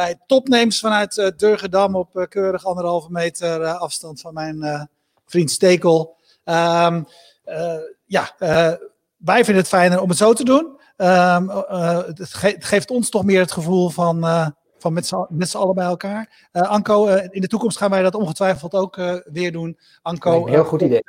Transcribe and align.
bij 0.00 0.18
Topnames 0.26 0.80
vanuit 0.80 1.16
uh, 1.16 1.28
Durgedam 1.36 1.96
op 1.96 2.16
uh, 2.16 2.24
keurig 2.28 2.64
anderhalve 2.64 3.10
meter 3.10 3.60
uh, 3.60 3.80
afstand 3.80 4.20
van 4.20 4.34
mijn 4.34 4.88
vriend 5.26 5.50
Stekel. 5.50 6.16
Um, 6.44 7.06
ja, 8.04 8.34
wij 9.16 9.44
vinden 9.44 9.56
het 9.56 9.68
fijner 9.68 10.00
om 10.00 10.08
het 10.08 10.18
zo 10.18 10.32
te 10.32 10.44
doen. 10.44 10.78
Um, 10.96 11.48
het, 11.48 12.34
ge 12.34 12.46
het, 12.46 12.64
geeft 12.64 12.90
ons 12.90 13.10
toch 13.10 13.24
meer 13.24 13.40
het 13.40 13.52
gevoel 13.52 13.90
van, 13.90 14.20
van 14.78 14.92
met 15.28 15.48
z'n 15.48 15.56
allen 15.56 15.74
bij 15.74 15.84
elkaar. 15.84 16.48
Anko, 16.52 17.06
in 17.06 17.40
de 17.40 17.46
toekomst 17.46 17.78
gaan 17.78 17.90
wij 17.90 18.02
dat 18.02 18.14
ongetwijfeld 18.14 18.74
ook 18.74 18.96
weer 19.24 19.52
doen. 19.52 19.78
Anko, 20.02 20.46
heel 20.46 20.64
goed 20.64 20.82
idee. 20.82 21.02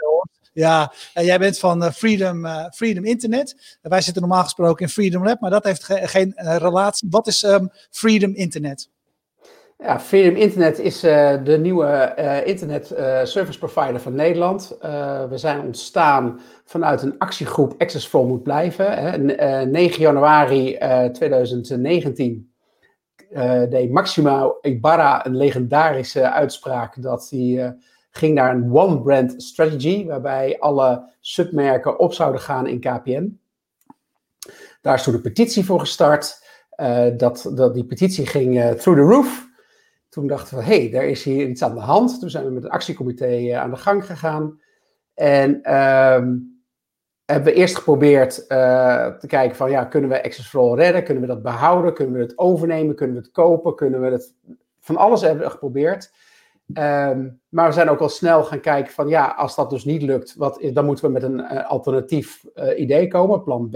Ja, 0.53 0.93
uh, 1.17 1.25
jij 1.25 1.39
bent 1.39 1.59
van 1.59 1.83
uh, 1.83 1.89
Freedom, 1.89 2.45
uh, 2.45 2.65
Freedom 2.69 3.05
Internet. 3.05 3.77
wij 3.81 4.01
zitten 4.01 4.21
normaal 4.21 4.43
gesproken 4.43 4.85
in 4.85 4.91
Freedom 4.91 5.23
Lab, 5.23 5.39
maar 5.39 5.49
dat 5.49 5.63
heeft 5.63 5.83
ge 5.83 6.07
geen 6.07 6.33
relatie. 6.35 7.07
Wat 7.11 7.27
is 7.27 7.43
um, 7.43 7.69
Freedom 7.89 8.33
Internet? 8.33 8.89
Ja, 9.77 9.99
Freedom 9.99 10.35
Internet 10.35 10.79
is 10.79 10.99
de 10.99 11.57
nieuwe 11.61 12.13
internet 12.45 12.87
service 13.23 13.59
provider 13.59 13.99
van 13.99 14.15
Nederland. 14.15 14.77
we 15.29 15.33
zijn 15.33 15.61
ontstaan 15.61 16.39
vanuit 16.65 17.01
een 17.01 17.17
actiegroep 17.17 17.73
Access 17.77 18.07
for 18.07 18.25
moet 18.25 18.43
blijven. 18.43 18.97
Hè. 18.97 19.17
9 19.65 20.01
januari 20.01 20.77
2019 21.11 22.51
deed 23.69 23.91
Maxima 23.91 24.53
Ibarra 24.61 25.25
een 25.25 25.37
legendarische 25.37 26.31
uitspraak 26.31 27.01
dat 27.01 27.29
hij 27.29 27.75
ging 28.11 28.35
naar 28.35 28.55
een 28.55 28.73
one 28.73 29.01
brand 29.01 29.43
strategy, 29.43 30.05
waarbij 30.05 30.59
alle 30.59 31.09
submerken 31.19 31.99
op 31.99 32.13
zouden 32.13 32.41
gaan 32.41 32.67
in 32.67 32.79
KPN. 32.79 33.39
Daar 34.81 34.93
is 34.93 35.03
toen 35.03 35.13
een 35.13 35.21
petitie 35.21 35.65
voor 35.65 35.79
gestart. 35.79 36.49
Uh, 36.77 37.07
dat, 37.17 37.51
dat, 37.55 37.73
die 37.73 37.85
petitie 37.85 38.25
ging 38.25 38.55
uh, 38.55 38.69
through 38.69 39.01
the 39.01 39.07
roof. 39.13 39.49
Toen 40.09 40.27
dachten 40.27 40.57
we, 40.57 40.63
hé, 40.63 40.89
hey, 40.89 40.99
er 40.99 41.09
is 41.09 41.23
hier 41.23 41.47
iets 41.47 41.61
aan 41.61 41.73
de 41.73 41.79
hand. 41.79 42.19
Toen 42.19 42.29
zijn 42.29 42.45
we 42.45 42.51
met 42.51 42.63
een 42.63 42.69
actiecomité 42.69 43.37
uh, 43.37 43.57
aan 43.57 43.69
de 43.69 43.77
gang 43.77 44.05
gegaan. 44.05 44.61
En 45.13 45.63
ehm, 45.63 46.37
hebben 47.25 47.53
we 47.53 47.53
eerst 47.53 47.75
geprobeerd 47.75 48.47
te 49.19 49.25
kijken 49.27 49.55
van, 49.55 49.69
ja, 49.69 49.85
kunnen 49.85 50.09
we 50.09 50.23
Access 50.23 50.49
for 50.49 50.61
All 50.61 50.75
redden? 50.75 51.03
Kunnen 51.03 51.23
we 51.23 51.29
dat 51.29 51.41
behouden? 51.41 51.93
Kunnen 51.93 52.15
we 52.15 52.21
het 52.21 52.37
overnemen? 52.37 52.95
Kunnen 52.95 53.15
we 53.15 53.21
het 53.21 53.31
kopen? 53.31 53.75
Kunnen 53.75 54.01
we 54.01 54.07
het... 54.07 54.33
Van 54.79 54.97
alles 54.97 55.21
hebben 55.21 55.43
we 55.43 55.49
geprobeerd. 55.49 56.11
Um, 56.73 57.39
maar 57.49 57.67
we 57.67 57.73
zijn 57.73 57.89
ook 57.89 57.99
al 57.99 58.09
snel 58.09 58.43
gaan 58.43 58.59
kijken 58.59 58.93
van 58.93 59.07
ja, 59.07 59.27
als 59.37 59.55
dat 59.55 59.69
dus 59.69 59.85
niet 59.85 60.01
lukt, 60.01 60.35
wat 60.35 60.69
dan 60.73 60.85
moeten 60.85 61.05
we 61.05 61.11
met 61.11 61.23
een 61.23 61.39
uh, 61.39 61.69
alternatief 61.69 62.45
uh, 62.55 62.79
idee 62.79 63.07
komen, 63.07 63.43
plan 63.43 63.69
B. 63.69 63.75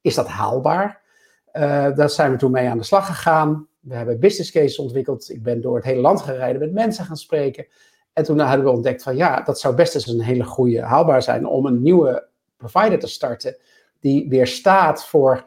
Is 0.00 0.14
dat 0.14 0.26
haalbaar? 0.26 1.00
Uh, 1.52 1.62
daar 1.94 2.10
zijn 2.10 2.30
we 2.30 2.36
toen 2.36 2.50
mee 2.50 2.68
aan 2.68 2.78
de 2.78 2.84
slag 2.84 3.06
gegaan. 3.06 3.66
We 3.80 3.94
hebben 3.94 4.20
business 4.20 4.50
cases 4.50 4.78
ontwikkeld. 4.78 5.30
Ik 5.30 5.42
ben 5.42 5.60
door 5.60 5.76
het 5.76 5.84
hele 5.84 6.00
land 6.00 6.20
gereden, 6.20 6.60
met 6.60 6.72
mensen 6.72 7.04
gaan 7.04 7.16
spreken. 7.16 7.66
En 8.12 8.24
toen 8.24 8.38
hadden 8.38 8.64
we 8.64 8.70
ontdekt 8.70 9.02
van 9.02 9.16
ja, 9.16 9.40
dat 9.40 9.60
zou 9.60 9.74
best 9.74 9.94
eens 9.94 10.06
een 10.06 10.20
hele 10.20 10.44
goede 10.44 10.82
haalbaar 10.82 11.22
zijn 11.22 11.46
om 11.46 11.66
een 11.66 11.82
nieuwe 11.82 12.28
provider 12.56 12.98
te 12.98 13.06
starten 13.06 13.56
die 14.00 14.28
weer 14.28 14.46
staat 14.46 15.04
voor 15.04 15.44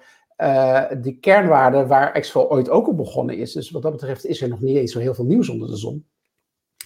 die 1.02 1.18
kernwaarden 1.20 1.88
waar 1.88 2.14
Expo 2.14 2.42
ooit 2.42 2.70
ook 2.70 2.88
op 2.88 2.98
begonnen 2.98 3.38
is. 3.38 3.52
Dus 3.52 3.72
wat 3.72 3.82
dat 3.82 3.92
betreft 3.92 4.26
is 4.26 4.42
er 4.42 4.50
nog 4.50 4.62
niet 4.62 4.78
eens 4.78 4.92
zo 4.92 5.00
heel 5.00 5.14
veel 5.14 5.26
nieuws 5.26 5.50
onder 5.50 5.68
de 5.68 5.78
zon. 5.78 6.06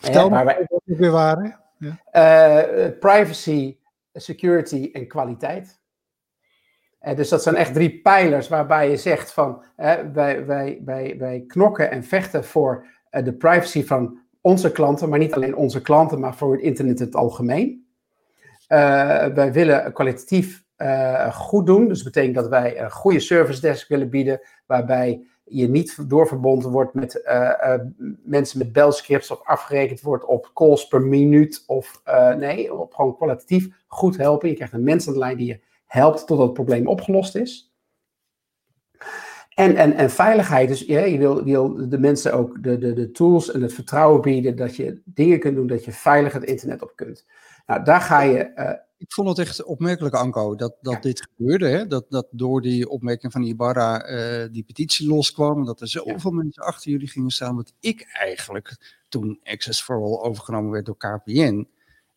Vertel 0.06 0.30
wij 0.30 0.66
wat 0.68 0.82
weer 0.86 1.12
waren. 1.12 1.60
Ja. 1.78 2.68
Uh, 2.78 3.00
privacy, 3.00 3.78
security 4.14 4.90
en 4.94 5.08
kwaliteit. 5.08 5.80
Uh, 7.02 7.16
dus 7.16 7.30
dat 7.30 7.44
zijn 7.44 7.56
echt 7.56 7.74
drie 7.74 8.02
pijlers 8.02 8.48
waarbij 8.48 8.90
je 8.90 8.98
zegt 8.98 9.32
van 9.32 9.64
wij, 10.14 10.46
wij, 10.46 10.82
wij, 10.86 11.16
wij 11.18 11.44
knokken 11.48 11.92
en 11.92 12.04
vechten 12.04 12.44
voor 12.44 12.86
de 13.10 13.34
privacy 13.34 13.86
van 13.86 14.20
onze 14.42 14.72
klanten, 14.72 15.10
maar 15.10 15.20
niet 15.20 15.34
alleen 15.34 15.56
onze 15.56 15.82
klanten, 15.82 16.20
maar 16.20 16.36
voor 16.36 16.52
het 16.52 16.62
internet 16.62 17.00
in 17.00 17.06
het 17.06 17.16
algemeen. 17.16 17.88
wij 18.68 19.52
willen 19.52 19.94
kwalitatief 19.94 20.64
goed 21.32 21.66
doen, 21.66 21.88
dus 21.88 22.04
dat 22.04 22.14
betekent 22.14 22.36
dat 22.36 22.48
wij 22.48 22.80
een 22.82 22.92
goede 22.92 23.20
service 23.20 23.62
desk 23.62 23.88
willen 23.88 24.10
bieden, 24.10 24.42
waarbij 24.66 25.28
je 25.46 25.70
niet 25.70 26.10
doorverbonden 26.10 26.72
wordt 26.72 26.94
met 26.94 27.22
uh, 27.26 27.52
uh, 27.64 27.74
mensen 28.24 28.58
met 28.58 28.74
belscripts 28.74 29.32
of 29.32 29.42
afgerekend 29.44 30.02
wordt 30.02 30.26
op 30.26 30.52
calls 30.54 30.88
per 30.88 31.02
minuut. 31.02 31.64
Of 31.68 32.02
uh, 32.08 32.34
nee, 32.34 32.74
op 32.74 32.94
gewoon 32.94 33.16
kwalitatief 33.16 33.68
goed 33.88 34.18
helpen. 34.18 34.50
Je 34.50 34.56
krijgt 34.56 34.74
een 34.74 34.84
mens 34.84 35.08
aan 35.08 35.14
de 35.14 35.20
lijn 35.20 35.38
die 35.38 35.48
je 35.48 35.60
helpt 35.86 36.28
totdat 36.28 36.46
het 36.46 36.54
probleem 36.54 36.88
opgelost 36.88 37.36
is. 37.36 37.74
En, 39.56 39.76
en, 39.76 39.94
en 39.94 40.10
veiligheid, 40.10 40.68
dus 40.68 40.82
ja, 40.82 41.00
je 41.00 41.18
wil, 41.18 41.44
wil 41.44 41.90
de 41.90 42.00
mensen 42.00 42.34
ook 42.34 42.64
de, 42.64 42.78
de, 42.78 42.94
de 42.94 43.12
tools 43.12 43.52
en 43.52 43.62
het 43.62 43.74
vertrouwen 43.74 44.22
bieden 44.22 44.56
dat 44.56 44.76
je 44.76 45.02
dingen 45.06 45.40
kunt 45.40 45.56
doen, 45.56 45.68
dat 45.68 45.86
je 45.86 45.92
veilig 45.92 46.34
het 46.34 46.44
internet 46.44 46.82
op 46.82 46.92
kunt. 46.96 47.26
Nou, 47.66 47.84
daar 47.84 48.02
ga 48.02 48.22
je 48.22 48.84
ik 48.98 49.14
vond 49.14 49.28
het 49.28 49.40
echt 49.40 49.64
opmerkelijk, 49.64 50.16
Anko, 50.16 50.56
dat, 50.56 50.76
dat 50.82 51.04
dit 51.04 51.22
gebeurde. 51.22 51.68
Hè? 51.68 51.88
Dat, 51.88 52.06
dat 52.10 52.28
door 52.32 52.62
die 52.62 52.90
opmerking 52.90 53.32
van 53.32 53.44
Ibarra 53.44 54.10
uh, 54.10 54.48
die 54.52 54.64
petitie 54.64 55.08
loskwam. 55.08 55.66
Dat 55.66 55.82
er 55.82 55.88
zoveel 55.88 56.32
mensen 56.32 56.64
achter 56.64 56.92
jullie 56.92 57.08
gingen 57.08 57.30
staan. 57.30 57.56
Wat 57.56 57.74
ik 57.80 58.10
eigenlijk, 58.14 59.00
toen 59.10 59.40
Access 59.44 59.82
for 59.82 59.96
All 59.96 60.30
overgenomen 60.30 60.72
werd 60.72 60.86
door 60.86 60.98
KPN, 60.98 61.68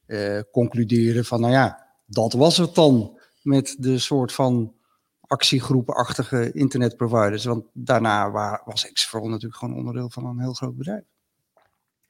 uh, 0.06 0.38
eh, 0.38 0.44
concludeerde 0.52 1.24
van, 1.24 1.40
nou 1.40 1.52
ja, 1.52 1.86
dat 2.06 2.32
was 2.32 2.56
het 2.56 2.74
dan. 2.74 3.16
Met 3.42 3.76
de 3.78 3.98
soort 3.98 4.32
van 4.32 4.74
actiegroepenachtige 5.20 6.52
internetproviders. 6.52 7.44
Want 7.44 7.64
daarna 7.72 8.30
was 8.64 8.86
Access 8.86 9.06
for 9.06 9.20
All 9.20 9.28
natuurlijk 9.28 9.60
gewoon 9.60 9.76
onderdeel 9.76 10.10
van 10.10 10.26
een 10.26 10.40
heel 10.40 10.52
groot 10.52 10.76
bedrijf. 10.76 11.04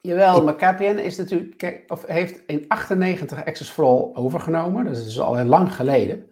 Jawel, 0.00 0.44
maar 0.44 0.56
KPN 0.56 0.98
is 0.98 1.16
natuurlijk, 1.16 1.84
of 1.88 2.06
heeft 2.06 2.42
in 2.46 2.64
98 2.68 3.44
Access 3.44 3.70
for 3.70 3.84
All 3.84 4.24
overgenomen. 4.24 4.84
Dus 4.84 4.98
dat 4.98 5.06
is 5.06 5.20
al 5.20 5.36
heel 5.36 5.44
lang 5.44 5.74
geleden. 5.74 6.26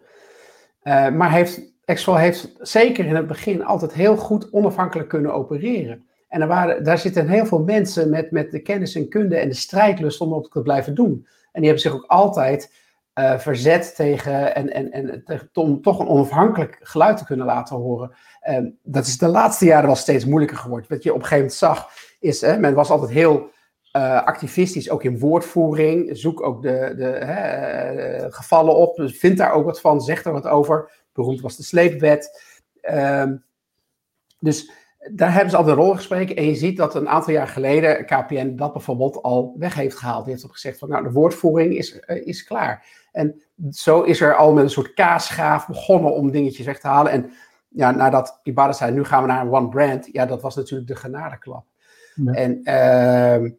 Uh, 0.83 1.09
maar 1.09 1.31
heeft, 1.31 1.61
Access 1.85 2.17
heeft 2.17 2.55
zeker 2.59 3.05
in 3.05 3.15
het 3.15 3.27
begin 3.27 3.65
altijd 3.65 3.93
heel 3.93 4.17
goed 4.17 4.51
onafhankelijk 4.51 5.09
kunnen 5.09 5.33
opereren. 5.33 6.07
En 6.27 6.41
er 6.41 6.47
waren, 6.47 6.83
daar 6.83 6.97
zitten 6.97 7.27
heel 7.27 7.45
veel 7.45 7.63
mensen 7.63 8.09
met, 8.09 8.31
met 8.31 8.51
de 8.51 8.61
kennis 8.61 8.95
en 8.95 9.09
kunde 9.09 9.37
en 9.37 9.49
de 9.49 9.55
strijdlust 9.55 10.21
om 10.21 10.29
dat 10.29 10.51
te 10.51 10.61
blijven 10.61 10.95
doen. 10.95 11.27
En 11.51 11.61
die 11.61 11.71
hebben 11.71 11.91
zich 11.91 11.93
ook 11.93 12.05
altijd 12.07 12.73
uh, 13.19 13.39
verzet 13.39 13.95
tegen 13.95 14.55
en, 14.55 14.73
en, 14.73 14.91
en 14.91 15.23
om 15.53 15.81
toch 15.81 15.99
een 15.99 16.07
onafhankelijk 16.07 16.79
geluid 16.81 17.17
te 17.17 17.25
kunnen 17.25 17.45
laten 17.45 17.75
horen. 17.75 18.11
Uh, 18.49 18.57
dat 18.83 19.05
is 19.05 19.17
de 19.17 19.27
laatste 19.27 19.65
jaren 19.65 19.85
wel 19.85 19.95
steeds 19.95 20.25
moeilijker 20.25 20.57
geworden. 20.57 20.89
Wat 20.89 21.03
je 21.03 21.13
op 21.13 21.15
een 21.15 21.25
gegeven 21.25 21.43
moment 21.43 21.59
zag, 21.59 21.89
is, 22.19 22.41
hè, 22.41 22.59
men 22.59 22.73
was 22.73 22.89
altijd 22.89 23.11
heel 23.11 23.49
uh, 23.97 24.23
activistisch, 24.23 24.89
ook 24.89 25.03
in 25.03 25.19
woordvoering. 25.19 26.17
Zoek 26.17 26.43
ook 26.43 26.61
de, 26.61 26.93
de 26.97 27.03
hè, 27.03 28.23
uh, 28.23 28.25
gevallen 28.29 28.75
op. 28.75 28.95
Dus 28.95 29.17
vind 29.17 29.37
daar 29.37 29.51
ook 29.51 29.65
wat 29.65 29.81
van. 29.81 30.01
Zeg 30.01 30.23
er 30.23 30.31
wat 30.31 30.47
over. 30.47 30.91
Beroemd 31.13 31.41
was 31.41 31.57
de 31.57 31.63
sleepwet. 31.63 32.41
Uh, 32.81 33.31
dus 34.39 34.71
daar 35.11 35.33
hebben 35.33 35.49
ze 35.49 35.57
al 35.57 35.67
een 35.67 35.75
rol 35.75 35.95
gesproken. 35.95 36.35
En 36.35 36.45
je 36.45 36.55
ziet 36.55 36.77
dat 36.77 36.95
een 36.95 37.09
aantal 37.09 37.33
jaar 37.33 37.47
geleden 37.47 38.05
KPN 38.05 38.55
dat 38.55 38.73
bijvoorbeeld 38.73 39.21
al 39.21 39.55
weg 39.57 39.75
heeft 39.75 39.97
gehaald. 39.97 40.23
Die 40.23 40.33
heeft 40.33 40.45
op 40.45 40.51
gezegd 40.51 40.79
van 40.79 40.89
nou, 40.89 41.03
de 41.03 41.11
woordvoering 41.11 41.77
is, 41.77 42.01
uh, 42.07 42.27
is 42.27 42.43
klaar. 42.43 42.85
En 43.11 43.41
zo 43.71 44.01
is 44.01 44.21
er 44.21 44.35
al 44.35 44.53
met 44.53 44.63
een 44.63 44.69
soort 44.69 44.93
kaasgaaf 44.93 45.67
begonnen 45.67 46.13
om 46.13 46.31
dingetjes 46.31 46.65
weg 46.65 46.79
te 46.79 46.87
halen. 46.87 47.11
En 47.11 47.31
ja, 47.67 47.91
nadat 47.91 48.39
Ibarra 48.43 48.73
zei, 48.73 48.91
nu 48.91 49.03
gaan 49.03 49.21
we 49.21 49.27
naar 49.27 49.41
een 49.41 49.53
one 49.53 49.69
brand. 49.69 50.09
Ja, 50.11 50.25
dat 50.25 50.41
was 50.41 50.55
natuurlijk 50.55 50.89
de 50.89 50.95
genadeklap. 50.95 51.65
Ja. 52.15 52.31
En 52.31 52.59
uh, 53.43 53.51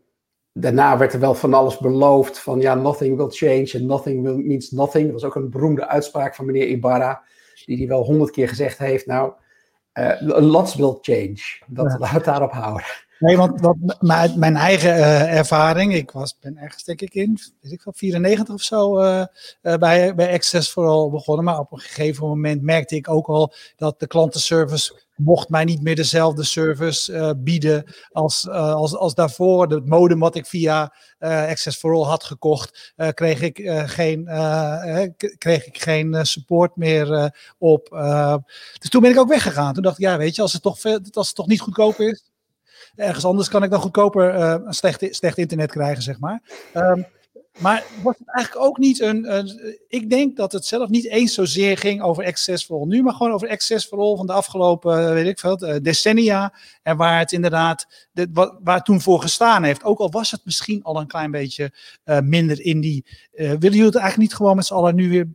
daarna 0.60 0.98
werd 0.98 1.12
er 1.12 1.20
wel 1.20 1.34
van 1.34 1.54
alles 1.54 1.78
beloofd 1.78 2.38
van 2.38 2.60
ja, 2.60 2.74
nothing 2.74 3.16
will 3.16 3.28
change 3.28 3.70
and 3.74 3.82
nothing 3.82 4.22
will, 4.22 4.36
means 4.36 4.70
nothing. 4.70 5.04
Dat 5.04 5.12
was 5.12 5.24
ook 5.24 5.34
een 5.34 5.50
beroemde 5.50 5.88
uitspraak 5.88 6.34
van 6.34 6.46
meneer 6.46 6.68
Ibarra, 6.68 7.22
die 7.64 7.76
die 7.76 7.88
wel 7.88 8.04
honderd 8.04 8.30
keer 8.30 8.48
gezegd 8.48 8.78
heeft. 8.78 9.06
Nou, 9.06 9.32
uh, 9.94 10.14
lots 10.40 10.74
will 10.74 10.98
change. 11.00 11.38
Dat, 11.66 11.96
ja. 12.00 12.06
Het 12.06 12.24
daarop 12.24 12.52
houden. 12.52 12.86
Nee, 13.18 13.36
want 13.36 13.60
wat, 13.60 13.76
mijn 14.36 14.56
eigen 14.56 14.96
uh, 14.96 15.36
ervaring, 15.36 15.94
ik 15.94 16.10
was, 16.10 16.38
ben 16.40 16.56
ergens 16.56 16.84
denk 16.84 17.00
ik 17.00 17.14
in, 17.14 17.38
weet 17.60 17.72
ik 17.72 17.82
wel, 17.84 17.94
94 17.96 18.54
of 18.54 18.62
zo 18.62 19.00
uh, 19.00 19.24
uh, 19.62 19.74
bij, 19.74 20.14
bij 20.14 20.32
Access 20.32 20.72
vooral 20.72 21.10
begonnen. 21.10 21.44
Maar 21.44 21.58
op 21.58 21.72
een 21.72 21.78
gegeven 21.78 22.26
moment 22.26 22.62
merkte 22.62 22.96
ik 22.96 23.10
ook 23.10 23.26
al 23.26 23.52
dat 23.76 24.00
de 24.00 24.06
klantenservice 24.06 25.06
mocht 25.16 25.48
mij 25.48 25.64
niet 25.64 25.82
meer 25.82 25.96
dezelfde 25.96 26.44
service 26.44 27.36
bieden 27.38 27.84
als, 28.10 28.48
als, 28.48 28.96
als 28.96 29.14
daarvoor. 29.14 29.70
Het 29.70 29.86
modem 29.86 30.18
wat 30.18 30.36
ik 30.36 30.46
via 30.46 30.94
Access 31.18 31.78
for 31.78 31.94
All 31.94 32.04
had 32.04 32.24
gekocht, 32.24 32.92
kreeg 33.14 33.40
ik 33.40 33.60
geen, 33.86 34.24
kreeg 35.38 35.66
ik 35.66 35.82
geen 35.82 36.26
support 36.26 36.76
meer 36.76 37.34
op. 37.58 37.88
dus 38.78 38.90
toen 38.90 39.02
ben 39.02 39.10
ik 39.10 39.18
ook 39.18 39.28
weggegaan. 39.28 39.74
Toen 39.74 39.82
dacht 39.82 39.98
ik, 39.98 40.04
ja, 40.04 40.16
weet 40.16 40.34
je, 40.34 40.42
als 40.42 40.52
het 40.52 40.62
toch, 40.62 40.84
als 41.12 41.26
het 41.26 41.34
toch 41.36 41.46
niet 41.46 41.60
goedkoop 41.60 41.98
is, 41.98 42.22
ergens 42.98 43.24
anders 43.24 43.48
kan 43.48 43.62
ik 43.62 43.70
dan 43.70 43.80
goedkoper 43.80 44.60
slecht, 44.68 45.06
slecht 45.10 45.38
internet 45.38 45.70
krijgen, 45.70 46.02
zeg 46.02 46.18
maar. 46.18 46.42
Um, 46.74 47.06
Maar 47.58 47.84
was 48.02 48.14
het 48.18 48.28
eigenlijk 48.34 48.66
ook 48.66 48.78
niet 48.78 49.00
een, 49.00 49.36
een, 49.36 49.78
Ik 49.88 50.10
denk 50.10 50.36
dat 50.36 50.52
het 50.52 50.64
zelf 50.64 50.88
niet 50.88 51.06
eens 51.06 51.34
zozeer 51.34 51.78
ging 51.78 52.02
over 52.02 52.24
Access 52.24 52.64
for 52.64 52.78
All 52.78 52.86
nu, 52.86 53.02
maar 53.02 53.14
gewoon 53.14 53.32
over 53.32 53.48
Access 53.48 53.86
for 53.86 53.98
All 53.98 54.16
van 54.16 54.26
de 54.26 54.32
afgelopen, 54.32 55.06
eh, 55.06 55.12
weet 55.12 55.26
ik 55.26 55.38
veel, 55.38 55.56
eh, 55.56 55.76
decennia. 55.82 56.54
En 56.82 56.96
waar 56.96 57.18
het 57.18 57.32
inderdaad, 57.32 58.08
de, 58.12 58.28
wat, 58.32 58.58
waar 58.62 58.82
toen 58.82 59.00
voor 59.00 59.20
gestaan 59.20 59.62
heeft. 59.62 59.84
Ook 59.84 59.98
al 59.98 60.10
was 60.10 60.30
het 60.30 60.44
misschien 60.44 60.82
al 60.82 61.00
een 61.00 61.06
klein 61.06 61.30
beetje 61.30 61.72
minder 62.22 62.60
in 62.60 62.80
die. 62.80 63.06
Willen 63.30 63.58
jullie 63.58 63.84
het 63.84 63.94
eigenlijk 63.94 64.16
niet 64.16 64.34
gewoon 64.34 64.56
met 64.56 64.66
z'n 64.66 64.74
allen 64.74 64.94
nu 64.94 65.08
weer. 65.08 65.28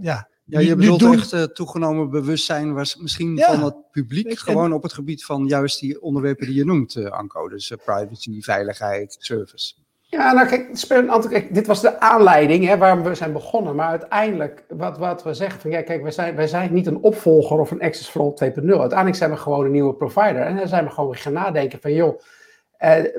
Ja, 0.00 0.28
ja, 0.44 0.60
je 0.60 0.76
bedoelt 0.76 1.00
doen... 1.00 1.12
echt 1.12 1.32
uh, 1.32 1.42
toegenomen 1.42 2.10
bewustzijn 2.10 2.74
was 2.74 2.96
misschien 2.96 3.36
ja, 3.36 3.46
van 3.46 3.64
het 3.64 3.90
publiek, 3.90 4.38
gewoon 4.38 4.72
op 4.72 4.82
het 4.82 4.92
gebied 4.92 5.24
van 5.24 5.46
juist 5.46 5.80
die 5.80 6.02
onderwerpen 6.02 6.46
die 6.46 6.54
je 6.54 6.64
noemt, 6.64 6.94
uh, 6.94 7.10
Anko. 7.10 7.48
Dus 7.48 7.70
uh, 7.70 7.78
privacy, 7.84 8.40
veiligheid, 8.40 9.16
service. 9.18 9.74
Ja, 10.14 10.32
nou 10.32 10.48
kijk, 10.48 10.84
een 10.88 11.10
aantal, 11.10 11.30
kijk, 11.30 11.54
dit 11.54 11.66
was 11.66 11.80
de 11.80 12.00
aanleiding 12.00 12.66
hè, 12.66 12.78
waarom 12.78 13.02
we 13.02 13.14
zijn 13.14 13.32
begonnen. 13.32 13.74
Maar 13.74 13.88
uiteindelijk, 13.88 14.64
wat, 14.68 14.98
wat 14.98 15.22
we 15.22 15.34
zeggen 15.34 15.60
van 15.60 15.70
ja, 15.70 15.82
kijk, 15.82 16.02
wij 16.02 16.10
zijn, 16.10 16.36
wij 16.36 16.46
zijn 16.46 16.72
niet 16.72 16.86
een 16.86 17.02
opvolger 17.02 17.58
of 17.58 17.70
een 17.70 17.80
Access 17.80 18.08
for 18.08 18.20
All 18.20 18.50
2.0. 18.50 18.54
Uiteindelijk 18.54 19.16
zijn 19.16 19.30
we 19.30 19.36
gewoon 19.36 19.64
een 19.64 19.70
nieuwe 19.70 19.94
provider. 19.94 20.40
En 20.40 20.56
dan 20.56 20.68
zijn 20.68 20.84
we 20.84 20.90
gewoon 20.90 21.10
weer 21.10 21.18
gaan 21.18 21.32
nadenken 21.32 21.78
van 21.80 21.92
joh, 21.92 22.20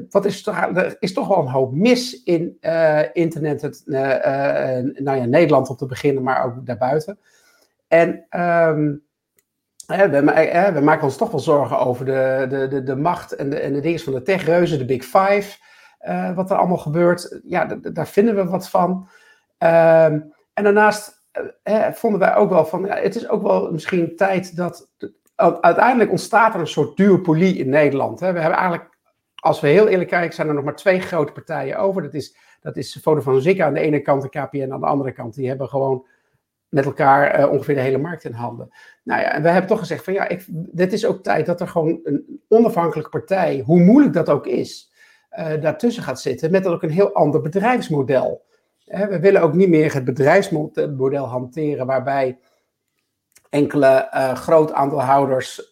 wat 0.09 0.25
is 0.25 0.45
er 0.47 0.95
is 0.99 1.13
toch 1.13 1.27
wel 1.27 1.37
een 1.37 1.47
hoop 1.47 1.73
mis 1.73 2.23
in 2.23 2.57
uh, 2.61 3.01
internet, 3.13 3.61
het, 3.61 3.83
uh, 3.85 3.97
nou 5.03 5.17
ja, 5.17 5.25
Nederland 5.25 5.69
om 5.69 5.75
te 5.75 5.85
beginnen, 5.85 6.23
maar 6.23 6.45
ook 6.45 6.65
daarbuiten. 6.65 7.19
En 7.87 8.09
um, 8.39 9.03
we, 9.85 10.79
maken 10.83 11.03
ons 11.03 11.17
toch 11.17 11.31
wel 11.31 11.39
zorgen 11.39 11.79
over 11.79 12.05
de, 12.05 12.45
de, 12.49 12.67
de, 12.67 12.83
de 12.83 12.95
macht 12.95 13.31
en 13.31 13.49
de, 13.49 13.59
en 13.59 13.73
de 13.73 13.79
dingen 13.79 13.99
van 13.99 14.13
de 14.13 14.21
techreuzen, 14.21 14.77
de 14.77 14.85
Big 14.85 15.03
Five. 15.03 15.57
Wat 16.35 16.51
er 16.51 16.57
allemaal 16.57 16.77
gebeurt, 16.77 17.39
ja, 17.43 17.65
daar 17.81 18.07
vinden 18.07 18.35
we 18.35 18.45
wat 18.45 18.69
van. 18.69 19.07
Um, 19.59 20.33
en 20.53 20.63
daarnaast 20.63 21.23
vonden 21.93 22.19
wij 22.19 22.35
ook 22.35 22.49
wel 22.49 22.65
van, 22.65 22.85
ja, 22.85 22.95
het 22.95 23.15
is 23.15 23.29
ook 23.29 23.41
wel 23.41 23.71
misschien 23.71 24.15
tijd 24.15 24.55
dat, 24.55 24.89
uiteindelijk 25.35 26.11
ontstaat 26.11 26.53
er 26.53 26.59
een 26.59 26.67
soort 26.67 26.97
duopolie 26.97 27.57
in 27.57 27.69
Nederland. 27.69 28.19
Hè. 28.19 28.33
We 28.33 28.39
hebben 28.39 28.59
eigenlijk, 28.59 28.94
als 29.45 29.59
we 29.59 29.67
heel 29.67 29.87
eerlijk 29.87 30.09
kijken, 30.09 30.35
zijn 30.35 30.47
er 30.47 30.53
nog 30.53 30.63
maar 30.63 30.75
twee 30.75 30.99
grote 30.99 31.31
partijen 31.31 31.77
over. 31.77 32.01
Dat 32.01 32.13
is, 32.13 32.37
dat 32.61 32.77
is 32.77 32.99
Vodafone 33.01 33.41
Ziggo 33.41 33.63
aan 33.63 33.73
de 33.73 33.79
ene 33.79 34.01
kant 34.01 34.23
en 34.23 34.29
KPN 34.29 34.71
aan 34.71 34.79
de 34.79 34.85
andere 34.85 35.11
kant. 35.11 35.35
Die 35.35 35.47
hebben 35.47 35.67
gewoon 35.67 36.07
met 36.69 36.85
elkaar 36.85 37.39
uh, 37.39 37.51
ongeveer 37.51 37.75
de 37.75 37.81
hele 37.81 37.97
markt 37.97 38.23
in 38.23 38.31
handen. 38.31 38.69
Nou 39.03 39.21
ja, 39.21 39.31
en 39.31 39.41
we 39.41 39.49
hebben 39.49 39.69
toch 39.69 39.79
gezegd 39.79 40.03
van 40.03 40.13
ja, 40.13 40.27
ik, 40.27 40.45
dit 40.49 40.93
is 40.93 41.05
ook 41.05 41.23
tijd 41.23 41.45
dat 41.45 41.61
er 41.61 41.67
gewoon 41.67 41.99
een 42.03 42.41
onafhankelijke 42.47 43.09
partij, 43.09 43.63
hoe 43.65 43.79
moeilijk 43.79 44.13
dat 44.13 44.29
ook 44.29 44.47
is, 44.47 44.91
uh, 45.39 45.61
daartussen 45.61 46.03
gaat 46.03 46.21
zitten 46.21 46.51
met 46.51 46.67
ook 46.67 46.83
een 46.83 46.89
heel 46.89 47.13
ander 47.13 47.41
bedrijfsmodel. 47.41 48.45
Uh, 48.85 49.05
we 49.05 49.19
willen 49.19 49.41
ook 49.41 49.53
niet 49.53 49.69
meer 49.69 49.93
het 49.93 50.05
bedrijfsmodel 50.05 51.25
hanteren 51.25 51.85
waarbij 51.85 52.39
enkele 53.49 54.07
groot 54.33 54.71
aandeelhouders 54.71 55.67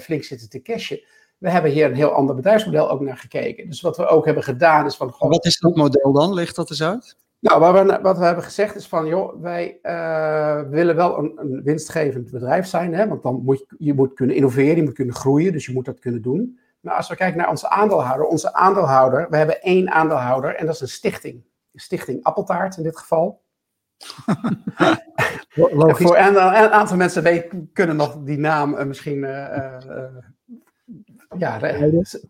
flink 0.00 0.24
zitten 0.24 0.48
te 0.48 0.62
cashen. 0.62 1.00
We 1.38 1.50
hebben 1.50 1.70
hier 1.70 1.84
een 1.84 1.94
heel 1.94 2.12
ander 2.12 2.34
bedrijfsmodel 2.34 2.90
ook 2.90 3.00
naar 3.00 3.16
gekeken. 3.16 3.68
Dus 3.68 3.80
wat 3.80 3.96
we 3.96 4.06
ook 4.06 4.24
hebben 4.24 4.42
gedaan 4.42 4.86
is 4.86 4.96
van... 4.96 5.14
Wat 5.18 5.44
is 5.44 5.58
dat 5.58 5.76
model 5.76 6.12
dan? 6.12 6.34
Leg 6.34 6.52
dat 6.52 6.70
eens 6.70 6.82
uit. 6.82 7.16
Nou, 7.38 7.60
wat 7.60 7.86
we, 7.86 7.98
wat 8.02 8.18
we 8.18 8.24
hebben 8.24 8.44
gezegd 8.44 8.74
is 8.74 8.88
van, 8.88 9.06
joh, 9.06 9.42
wij 9.42 9.78
uh, 9.82 10.60
willen 10.70 10.96
wel 10.96 11.18
een, 11.18 11.32
een, 11.36 11.62
winstgevend 11.62 12.30
bedrijf 12.30 12.66
zijn, 12.66 12.94
hè, 12.94 13.08
want 13.08 13.22
dan 13.22 13.42
moet 13.44 13.58
je, 13.58 13.66
je 13.78 13.94
moet 13.94 14.14
kunnen 14.14 14.36
innoveren, 14.36 14.76
je 14.76 14.82
moet 14.82 14.94
kunnen 14.94 15.14
groeien, 15.14 15.52
dus 15.52 15.66
je 15.66 15.72
moet 15.72 15.84
dat 15.84 15.98
kunnen 15.98 16.22
doen. 16.22 16.58
Maar 16.80 16.94
als 16.94 17.08
we 17.08 17.16
kijken 17.16 17.38
naar 17.38 17.48
onze 17.48 17.68
aandeelhouder, 17.68 18.26
onze 18.26 18.54
aandeelhouder, 18.54 19.26
we 19.30 19.36
hebben 19.36 19.62
één 19.62 19.90
aandeelhouder 19.90 20.54
en 20.54 20.66
dat 20.66 20.74
is 20.74 20.80
een 20.80 20.88
stichting. 20.88 21.44
Stichting 21.74 22.24
Appeltaart 22.24 22.76
in 22.76 22.82
dit 22.82 22.98
geval. 22.98 23.42
Voor 25.48 26.16
een, 26.16 26.36
een, 26.36 26.70
aantal 26.70 26.96
mensen 26.96 27.44
kunnen 27.72 27.96
nog 27.96 28.16
die 28.22 28.38
naam 28.38 28.74
uh, 28.74 28.84
misschien 28.84 29.18
uh, 29.18 29.76
ja, 31.38 31.58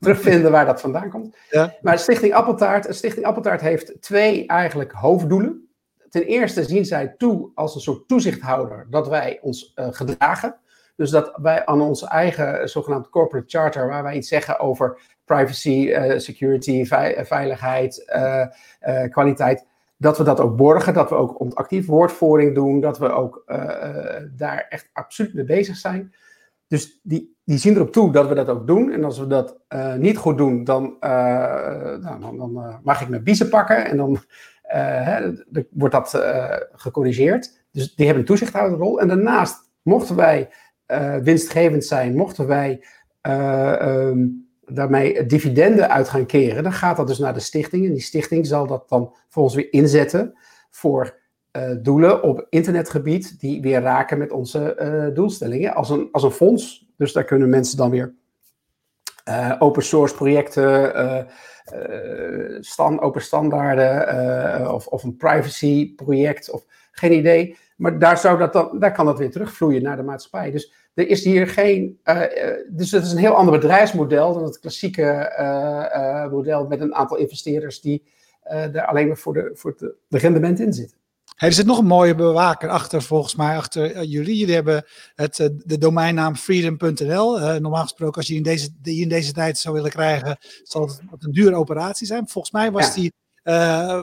terugvinden 0.00 0.50
waar 0.50 0.66
dat 0.66 0.80
vandaan 0.80 1.10
komt. 1.10 1.36
Ja. 1.50 1.74
Maar 1.80 1.98
Stichting 1.98 2.34
Appeltaart, 2.34 2.94
Stichting 2.94 3.26
Appeltaart 3.26 3.60
heeft 3.60 4.02
twee 4.02 4.46
eigenlijk 4.46 4.92
hoofddoelen. 4.92 5.68
Ten 6.08 6.22
eerste 6.22 6.64
zien 6.64 6.84
zij 6.84 7.14
toe 7.18 7.50
als 7.54 7.74
een 7.74 7.80
soort 7.80 8.08
toezichthouder 8.08 8.86
dat 8.90 9.08
wij 9.08 9.38
ons 9.42 9.72
uh, 9.76 9.86
gedragen. 9.90 10.56
Dus 10.96 11.10
dat 11.10 11.38
wij 11.42 11.66
aan 11.66 11.80
onze 11.80 12.08
eigen 12.08 12.68
zogenaamde 12.68 13.08
corporate 13.08 13.48
charter, 13.48 13.88
waar 13.88 14.02
wij 14.02 14.16
iets 14.16 14.28
zeggen 14.28 14.58
over 14.58 15.00
privacy, 15.24 15.68
uh, 15.68 16.18
security, 16.18 16.84
veiligheid, 17.24 18.12
uh, 18.16 18.46
kwaliteit, 19.10 19.66
dat 19.96 20.18
we 20.18 20.24
dat 20.24 20.40
ook 20.40 20.56
borgen, 20.56 20.94
dat 20.94 21.08
we 21.08 21.14
ook 21.14 21.54
actief 21.54 21.86
woordvoering 21.86 22.54
doen, 22.54 22.80
dat 22.80 22.98
we 22.98 23.08
ook 23.08 23.42
daar 24.36 24.66
echt 24.68 24.90
absoluut 24.92 25.34
mee 25.34 25.44
bezig 25.44 25.76
zijn. 25.76 26.14
Dus 26.68 27.00
die, 27.02 27.36
die 27.44 27.58
zien 27.58 27.74
erop 27.74 27.92
toe 27.92 28.12
dat 28.12 28.28
we 28.28 28.34
dat 28.34 28.48
ook 28.48 28.66
doen. 28.66 28.92
En 28.92 29.04
als 29.04 29.18
we 29.18 29.26
dat 29.26 29.58
uh, 29.68 29.94
niet 29.94 30.16
goed 30.16 30.38
doen, 30.38 30.64
dan, 30.64 30.84
uh, 30.84 31.10
nou, 32.00 32.20
dan, 32.20 32.50
uh, 32.54 32.74
mag 32.82 33.02
ik 33.02 33.08
mijn 33.08 33.22
biezen 33.22 33.48
pakken 33.48 33.86
en 33.86 33.96
dan 33.96 34.18
hè, 34.62 35.32
wordt 35.70 35.94
dat 35.94 36.10
gecorrigeerd. 36.72 37.64
Dus 37.72 37.94
die 37.94 38.04
hebben 38.06 38.22
een 38.22 38.28
toezichthouderrol. 38.28 39.00
En 39.00 39.08
daarnaast, 39.08 39.70
mochten 39.82 40.16
wij 40.16 40.48
winstgevend 41.22 41.84
zijn, 41.84 42.16
mochten 42.16 42.46
wij 42.46 42.84
um, 43.22 44.48
daarmee 44.64 45.26
dividenden 45.26 45.90
uit 45.90 46.08
gaan 46.08 46.26
keren, 46.26 46.62
dan 46.62 46.72
gaat 46.72 46.96
dat 46.96 47.06
dus 47.06 47.18
naar 47.18 47.34
de 47.34 47.40
stichting. 47.40 47.86
En 47.86 47.92
die 47.92 48.02
stichting 48.02 48.46
zal 48.46 48.66
dat 48.66 48.88
dan 48.88 49.14
voor 49.28 49.42
ons 49.42 49.54
weer 49.54 49.72
inzetten 49.72 50.38
voor 50.70 51.15
doelen 51.82 52.22
op 52.22 52.46
internetgebied 52.50 53.40
die 53.40 53.62
weer 53.62 53.80
raken 53.80 54.18
met 54.18 54.32
onze 54.32 54.76
uh, 54.80 55.14
doelstellingen 55.14 55.74
als 55.74 55.90
een, 55.90 56.08
als 56.12 56.22
een 56.22 56.30
fonds. 56.30 56.86
Dus 56.96 57.12
daar 57.12 57.24
kunnen 57.24 57.48
mensen 57.48 57.76
dan 57.76 57.90
weer 57.90 58.14
uh, 59.28 59.54
open 59.58 59.82
source 59.82 60.14
projecten, 60.14 61.28
stand, 62.60 63.00
open 63.00 63.22
standaarden 63.22 64.74
of, 64.74 64.86
of 64.86 65.02
een 65.02 65.16
privacy 65.16 65.94
project 65.94 66.50
of 66.50 66.64
geen 66.90 67.12
idee. 67.12 67.56
Maar 67.76 67.98
daar, 67.98 68.18
zou 68.18 68.38
dat 68.38 68.52
dan, 68.52 68.78
daar 68.78 68.92
kan 68.92 69.06
dat 69.06 69.18
weer 69.18 69.30
terugvloeien 69.30 69.82
naar 69.82 69.96
de 69.96 70.02
maatschappij. 70.02 70.50
Dus 70.50 70.72
er 70.94 71.08
is 71.08 71.24
hier 71.24 71.48
geen. 71.48 72.00
dus 72.68 72.90
het 72.90 73.04
is 73.04 73.12
een 73.12 73.18
heel 73.18 73.34
ander 73.34 73.54
bedrijfsmodel 73.54 74.34
dan 74.34 74.44
het 74.44 74.58
klassieke 74.58 76.28
model 76.30 76.66
met 76.66 76.80
een 76.80 76.94
aantal 76.94 77.16
investeerders 77.16 77.80
die 77.80 78.02
er 78.42 78.86
alleen 78.86 79.06
maar 79.06 79.16
voor 79.16 79.32
de, 79.32 79.50
voor 79.54 79.74
de 80.08 80.18
rendement 80.18 80.60
in 80.60 80.72
zitten. 80.72 80.96
Hey, 81.36 81.48
er 81.48 81.54
zit 81.54 81.66
nog 81.66 81.78
een 81.78 81.86
mooie 81.86 82.14
bewaker 82.14 82.68
achter, 82.68 83.02
volgens 83.02 83.34
mij, 83.34 83.56
achter 83.56 83.96
uh, 83.96 84.02
jullie. 84.02 84.36
Jullie 84.36 84.54
hebben 84.54 84.84
het, 85.14 85.38
uh, 85.38 85.46
de 85.64 85.78
domeinnaam 85.78 86.36
freedom.nl. 86.36 87.40
Uh, 87.40 87.54
normaal 87.54 87.82
gesproken, 87.82 88.16
als 88.16 88.26
je 88.26 88.34
in 88.34 88.42
deze, 88.42 88.68
die 88.82 89.02
in 89.02 89.08
deze 89.08 89.32
tijd 89.32 89.58
zou 89.58 89.74
willen 89.74 89.90
krijgen, 89.90 90.38
zal 90.62 90.82
het 90.82 91.24
een 91.24 91.32
dure 91.32 91.54
operatie 91.54 92.06
zijn. 92.06 92.28
Volgens 92.28 92.52
mij 92.52 92.70
was 92.70 92.86
ja. 92.86 92.94
die 92.94 93.12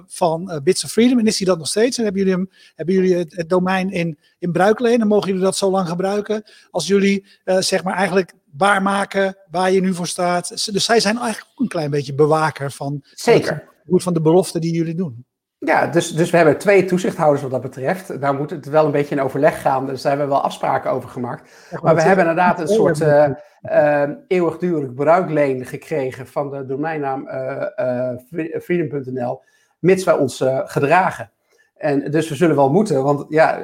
van 0.07 0.61
Bits 0.63 0.83
of 0.83 0.91
Freedom 0.91 1.19
en 1.19 1.25
is 1.25 1.37
die 1.37 1.47
dat 1.47 1.57
nog 1.57 1.67
steeds? 1.67 1.97
En 1.97 2.03
hebben 2.03 2.21
jullie, 2.21 2.37
hem, 2.37 2.49
hebben 2.75 2.95
jullie 2.95 3.15
het, 3.15 3.35
het 3.35 3.49
domein 3.49 3.91
in, 3.91 4.19
in 4.39 4.51
bruikleen 4.51 5.01
en 5.01 5.07
mogen 5.07 5.27
jullie 5.27 5.43
dat 5.43 5.57
zo 5.57 5.71
lang 5.71 5.87
gebruiken 5.87 6.43
als 6.71 6.87
jullie, 6.87 7.25
zeg 7.45 7.83
maar, 7.83 7.95
eigenlijk 7.95 8.33
waarmaken 8.51 9.37
waar 9.51 9.71
je 9.71 9.81
nu 9.81 9.93
voor 9.93 10.07
staat? 10.07 10.49
Dus 10.73 10.85
zij 10.85 10.99
zijn 10.99 11.17
eigenlijk 11.17 11.51
ook 11.51 11.59
een 11.59 11.67
klein 11.67 11.91
beetje 11.91 12.15
bewaker 12.15 12.71
van, 12.71 13.03
Zeker. 13.13 13.69
van, 13.89 14.01
van 14.01 14.13
de 14.13 14.21
beloften 14.21 14.61
die 14.61 14.73
jullie 14.73 14.95
doen. 14.95 15.25
Ja, 15.65 15.87
dus, 15.87 16.11
dus 16.11 16.29
we 16.29 16.37
hebben 16.37 16.57
twee 16.57 16.85
toezichthouders 16.85 17.41
wat 17.41 17.51
dat 17.51 17.61
betreft. 17.61 18.21
Daar 18.21 18.33
moet 18.33 18.49
het 18.49 18.65
wel 18.65 18.85
een 18.85 18.91
beetje 18.91 19.15
in 19.15 19.21
overleg 19.21 19.61
gaan. 19.61 19.85
Dus 19.85 20.01
daar 20.01 20.11
hebben 20.11 20.29
we 20.29 20.35
wel 20.35 20.43
afspraken 20.43 20.91
over 20.91 21.09
gemaakt. 21.09 21.69
maar 21.81 21.95
we 21.95 22.01
hebben 22.01 22.25
inderdaad 22.25 22.59
een 22.59 22.67
soort 22.67 22.99
uh, 23.01 23.27
uh, 23.61 24.09
eeuwigdurend 24.27 24.95
bruikleen 24.95 25.65
gekregen 25.65 26.27
van 26.27 26.49
de 26.49 26.65
domeinnaam 26.65 27.27
uh, 27.27 28.13
freedom.nl, 28.61 29.41
mits 29.79 30.03
wij 30.03 30.13
ons 30.13 30.43
gedragen. 30.63 31.31
En 31.75 32.11
dus 32.11 32.29
we 32.29 32.35
zullen 32.35 32.55
wel 32.55 32.71
moeten, 32.71 33.03
want 33.03 33.25
ja, 33.29 33.57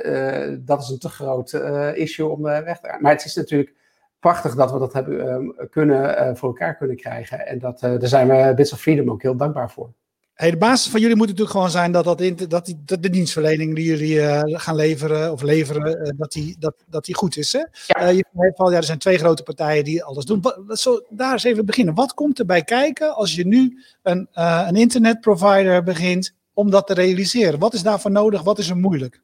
dat 0.60 0.82
is 0.82 0.90
een 0.90 1.00
te 1.00 1.10
groot 1.10 1.54
issue 1.94 2.28
om 2.28 2.42
weg 2.42 2.80
te 2.80 2.88
gaan. 2.90 3.02
Maar 3.02 3.12
het 3.12 3.26
is 3.26 3.36
natuurlijk 3.36 3.74
prachtig 4.20 4.56
dat 4.56 4.72
we 4.72 4.80
dat 4.80 4.94
hebben 4.94 5.56
kunnen, 5.70 6.38
voor 6.38 6.50
elkaar 6.50 6.76
kunnen 6.76 6.96
krijgen. 6.96 7.48
En 7.48 7.60
dat, 7.60 7.80
daar 7.80 8.08
zijn 8.08 8.28
we 8.28 8.54
Bits 8.56 8.74
of 8.74 8.80
Freedom 8.80 9.12
ook 9.12 9.22
heel 9.22 9.36
dankbaar 9.36 9.72
voor. 9.72 9.92
Hey, 10.40 10.52
de 10.52 10.58
basis 10.58 10.92
van 10.92 11.00
jullie 11.02 11.16
moet 11.16 11.28
natuurlijk 11.28 11.52
gewoon 11.52 11.70
zijn 11.70 11.92
dat, 11.92 12.04
dat, 12.04 12.18
dat, 12.50 12.66
die, 12.66 12.82
dat 12.86 13.04
de 13.04 13.10
dienstverlening 13.10 13.76
die 13.76 13.86
jullie 13.86 14.16
uh, 14.16 14.42
gaan 14.46 14.76
leveren 14.76 15.32
of 15.32 15.42
leveren, 15.42 16.08
uh, 16.08 16.12
dat, 16.18 16.32
die, 16.32 16.56
dat, 16.60 16.76
dat 16.90 17.06
die 17.06 17.16
goed 17.16 17.38
is. 17.38 17.54
Hè? 17.54 17.60
Ja. 17.60 18.10
Uh, 18.10 18.16
je 18.16 18.54
al, 18.56 18.72
ja, 18.72 18.78
er 18.78 18.84
zijn 18.84 18.98
twee 18.98 19.18
grote 19.18 19.44
partijen 19.44 19.84
die 19.84 20.04
alles 20.04 20.26
doen. 20.26 20.42
Wat, 20.42 20.80
zo, 20.80 21.02
daar 21.10 21.32
eens 21.32 21.44
even 21.44 21.66
beginnen. 21.66 21.94
Wat 21.94 22.14
komt 22.14 22.40
erbij 22.40 22.64
kijken 22.64 23.16
als 23.16 23.36
je 23.36 23.48
nu 23.48 23.84
een, 24.04 24.28
een 24.34 24.76
internetprovider 24.76 25.84
begint 25.84 26.34
om 26.54 26.70
dat 26.70 26.88
te 26.88 26.94
realiseren? 26.94 27.60
Wat 27.60 27.74
is 27.74 27.84
daarvoor 27.84 28.12
nodig? 28.12 28.44
Wat 28.44 28.58
is 28.60 28.70
er 28.70 28.78
moeilijk? 28.78 29.22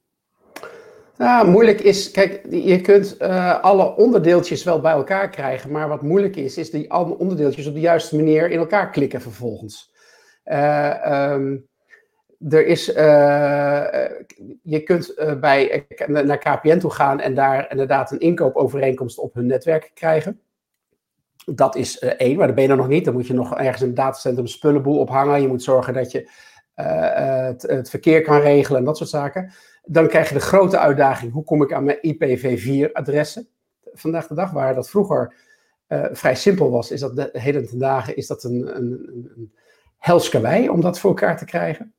Nou, 1.18 1.48
moeilijk 1.48 1.82
is, 1.82 2.12
kijk, 2.12 2.42
je 2.50 2.82
kunt 2.82 3.20
alle 3.62 3.96
onderdeeltjes 3.96 4.64
wel 4.64 4.80
bij 4.80 4.94
elkaar 4.94 5.30
krijgen, 5.30 5.72
maar 5.72 5.88
wat 5.88 6.02
moeilijk 6.02 6.36
is, 6.36 6.58
is 6.58 6.70
die 6.72 6.92
alle 6.92 7.18
onderdeeltjes 7.18 7.68
op 7.68 7.74
de 7.74 7.80
juiste 7.80 8.16
manier 8.16 8.50
in 8.50 8.58
elkaar 8.58 8.90
klikken 8.90 9.22
vervolgens. 9.22 9.94
Um, 10.46 11.68
er 12.50 12.66
is, 12.66 12.86
je 14.62 14.82
kunt 14.84 15.16
bij, 15.40 15.86
naar 16.08 16.38
KPN 16.38 16.78
toe 16.78 16.92
gaan 16.92 17.20
en 17.20 17.34
daar 17.34 17.72
inderdaad 17.72 18.12
een 18.12 18.20
inkoopovereenkomst 18.20 19.18
op 19.18 19.34
hun 19.34 19.46
netwerk 19.46 19.92
krijgen. 19.94 20.40
Dat 21.46 21.76
is 21.76 22.00
één, 22.00 22.38
maar 22.38 22.48
dat 22.48 22.56
ben 22.56 22.68
je 22.68 22.76
nog 22.76 22.88
niet. 22.88 23.06
Dan 23.06 23.14
moet 23.14 23.28
je 23.28 23.34
nog 23.34 23.58
ergens 23.58 23.82
in 23.82 23.88
het 23.88 23.96
datacentrum 23.96 24.48
spullenboel 24.48 25.00
ophangen. 25.00 25.42
Je 25.42 25.48
moet 25.48 25.64
zorgen 25.64 25.94
dat 25.94 26.12
je 26.12 26.30
het, 26.74 27.62
het, 27.62 27.90
verkeer 27.90 28.22
kan 28.22 28.40
regelen 28.40 28.80
en 28.80 28.86
dat 28.86 28.98
soort 28.98 29.10
zaken. 29.10 29.52
Dan 29.84 30.08
krijg 30.08 30.28
je 30.28 30.34
de 30.34 30.42
grote 30.42 30.80
uitdaging, 30.80 31.34
hoe 31.34 31.44
kom 31.44 31.62
ik 31.62 31.74
aan 31.74 31.84
mijn 31.84 31.98
IPv4-adressen? 31.98 33.48
Vandaag 33.94 34.28
de 34.28 34.36
dag, 34.36 34.52
waar 34.52 34.76
dat 34.76 34.90
vroeger 34.90 35.34
vrij 36.12 36.36
simpel 36.36 36.72
was, 36.72 36.92
is 36.92 37.00
dat 37.00 37.16
de 37.16 37.30
heden 37.32 37.68
ten 37.68 37.80
dagen 37.80 38.16
is 38.16 38.28
dat 38.28 38.44
een, 38.44 38.76
een, 38.78 39.10
een 39.36 39.54
helskawei 39.98 40.70
om 40.70 40.82
dat 40.82 41.00
voor 41.00 41.10
elkaar 41.10 41.38
te 41.38 41.46
krijgen. 41.46 41.94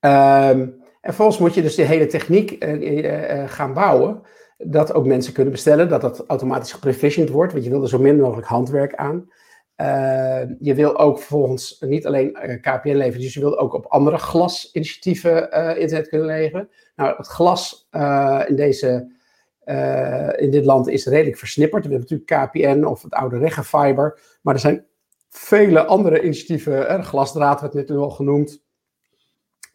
Um, 0.00 0.84
en 1.00 1.12
vervolgens 1.12 1.38
moet 1.38 1.54
je 1.54 1.62
dus 1.62 1.74
de 1.74 1.82
hele 1.82 2.06
techniek 2.06 2.64
uh, 2.64 3.02
uh, 3.02 3.48
gaan 3.48 3.74
bouwen. 3.74 4.22
Dat 4.58 4.92
ook 4.92 5.06
mensen 5.06 5.32
kunnen 5.32 5.52
bestellen, 5.52 5.88
dat 5.88 6.00
dat 6.00 6.24
automatisch 6.26 6.72
geprovisioned 6.72 7.30
wordt, 7.30 7.52
want 7.52 7.64
je 7.64 7.70
wil 7.70 7.82
er 7.82 7.88
zo 7.88 7.98
min 7.98 8.20
mogelijk 8.20 8.46
handwerk 8.46 8.94
aan. 8.94 9.30
Uh, 9.76 10.40
je 10.60 10.74
wil 10.74 10.98
ook 10.98 11.18
vervolgens 11.18 11.76
niet 11.80 12.06
alleen 12.06 12.32
KPN 12.60 12.88
leveren, 12.88 13.20
dus 13.20 13.34
je 13.34 13.40
wil 13.40 13.58
ook 13.58 13.74
op 13.74 13.86
andere 13.86 14.18
glasinitiatieven 14.18 15.50
internet 15.78 16.08
kunnen 16.08 16.26
leveren. 16.26 16.68
Nou, 16.96 17.16
het 17.16 17.26
glas 17.26 17.88
in, 18.46 18.56
deze, 18.56 19.12
in 20.36 20.50
dit 20.50 20.64
land 20.64 20.88
is 20.88 21.06
redelijk 21.06 21.38
versnipperd. 21.38 21.86
We 21.86 21.92
hebben 21.92 22.08
natuurlijk 22.10 22.50
KPN 22.50 22.84
of 22.84 23.02
het 23.02 23.12
oude 23.12 23.38
Reggefiber, 23.38 24.20
maar 24.42 24.54
er 24.54 24.60
zijn 24.60 24.86
vele 25.36 25.84
andere 25.84 26.22
initiatieven. 26.22 26.88
Eh, 26.88 27.04
glasdraad 27.04 27.60
werd 27.60 27.74
net 27.74 27.90
al 27.90 28.10
genoemd. 28.10 28.64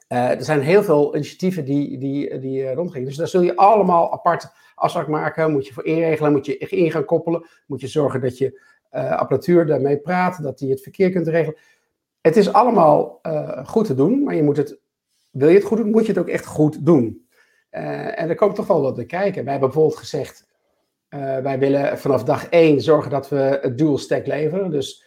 Uh, 0.09 0.29
er 0.29 0.43
zijn 0.43 0.61
heel 0.61 0.83
veel 0.83 1.15
initiatieven 1.15 1.65
die, 1.65 1.97
die, 1.97 2.39
die 2.39 2.61
uh, 2.61 2.73
rondgingen. 2.73 3.07
Dus 3.07 3.17
daar 3.17 3.27
zul 3.27 3.41
je 3.41 3.55
allemaal 3.55 4.13
apart 4.13 4.51
afspraak 4.75 5.07
maken. 5.07 5.51
Moet 5.51 5.67
je 5.67 5.73
voor 5.73 5.85
inregelen, 5.85 6.31
moet 6.31 6.45
je 6.45 6.57
in 6.57 6.91
gaan 6.91 7.05
koppelen. 7.05 7.45
Moet 7.67 7.81
je 7.81 7.87
zorgen 7.87 8.21
dat 8.21 8.37
je 8.37 8.61
uh, 8.91 9.11
apparatuur 9.11 9.65
daarmee 9.65 9.97
praat, 9.97 10.43
dat 10.43 10.57
die 10.57 10.69
het 10.69 10.81
verkeer 10.81 11.11
kunt 11.11 11.27
regelen. 11.27 11.59
Het 12.21 12.37
is 12.37 12.53
allemaal 12.53 13.21
goed 13.65 13.85
te 13.85 13.95
doen, 13.95 14.23
maar 14.23 14.35
je 14.35 14.43
moet 14.43 14.57
het, 14.57 14.79
wil 15.31 15.49
je 15.49 15.55
het 15.55 15.63
goed 15.63 15.77
doen, 15.77 15.89
moet 15.89 16.05
je 16.05 16.11
het 16.11 16.21
ook 16.21 16.27
echt 16.27 16.45
goed 16.45 16.85
doen. 16.85 17.27
en 17.69 18.29
er 18.29 18.35
komt 18.35 18.55
toch 18.55 18.67
wel 18.67 18.81
wat 18.81 18.95
bij 18.95 19.05
kijken. 19.05 19.43
Wij 19.43 19.51
hebben 19.51 19.69
bijvoorbeeld 19.69 19.99
gezegd, 19.99 20.47
wij 21.43 21.59
willen 21.59 21.97
vanaf 21.97 22.23
dag 22.23 22.49
1 22.49 22.81
zorgen 22.81 23.11
dat 23.11 23.29
we 23.29 23.59
het 23.61 23.77
dual 23.77 23.97
stack 23.97 24.27
leveren. 24.27 24.71
Dus 24.71 25.05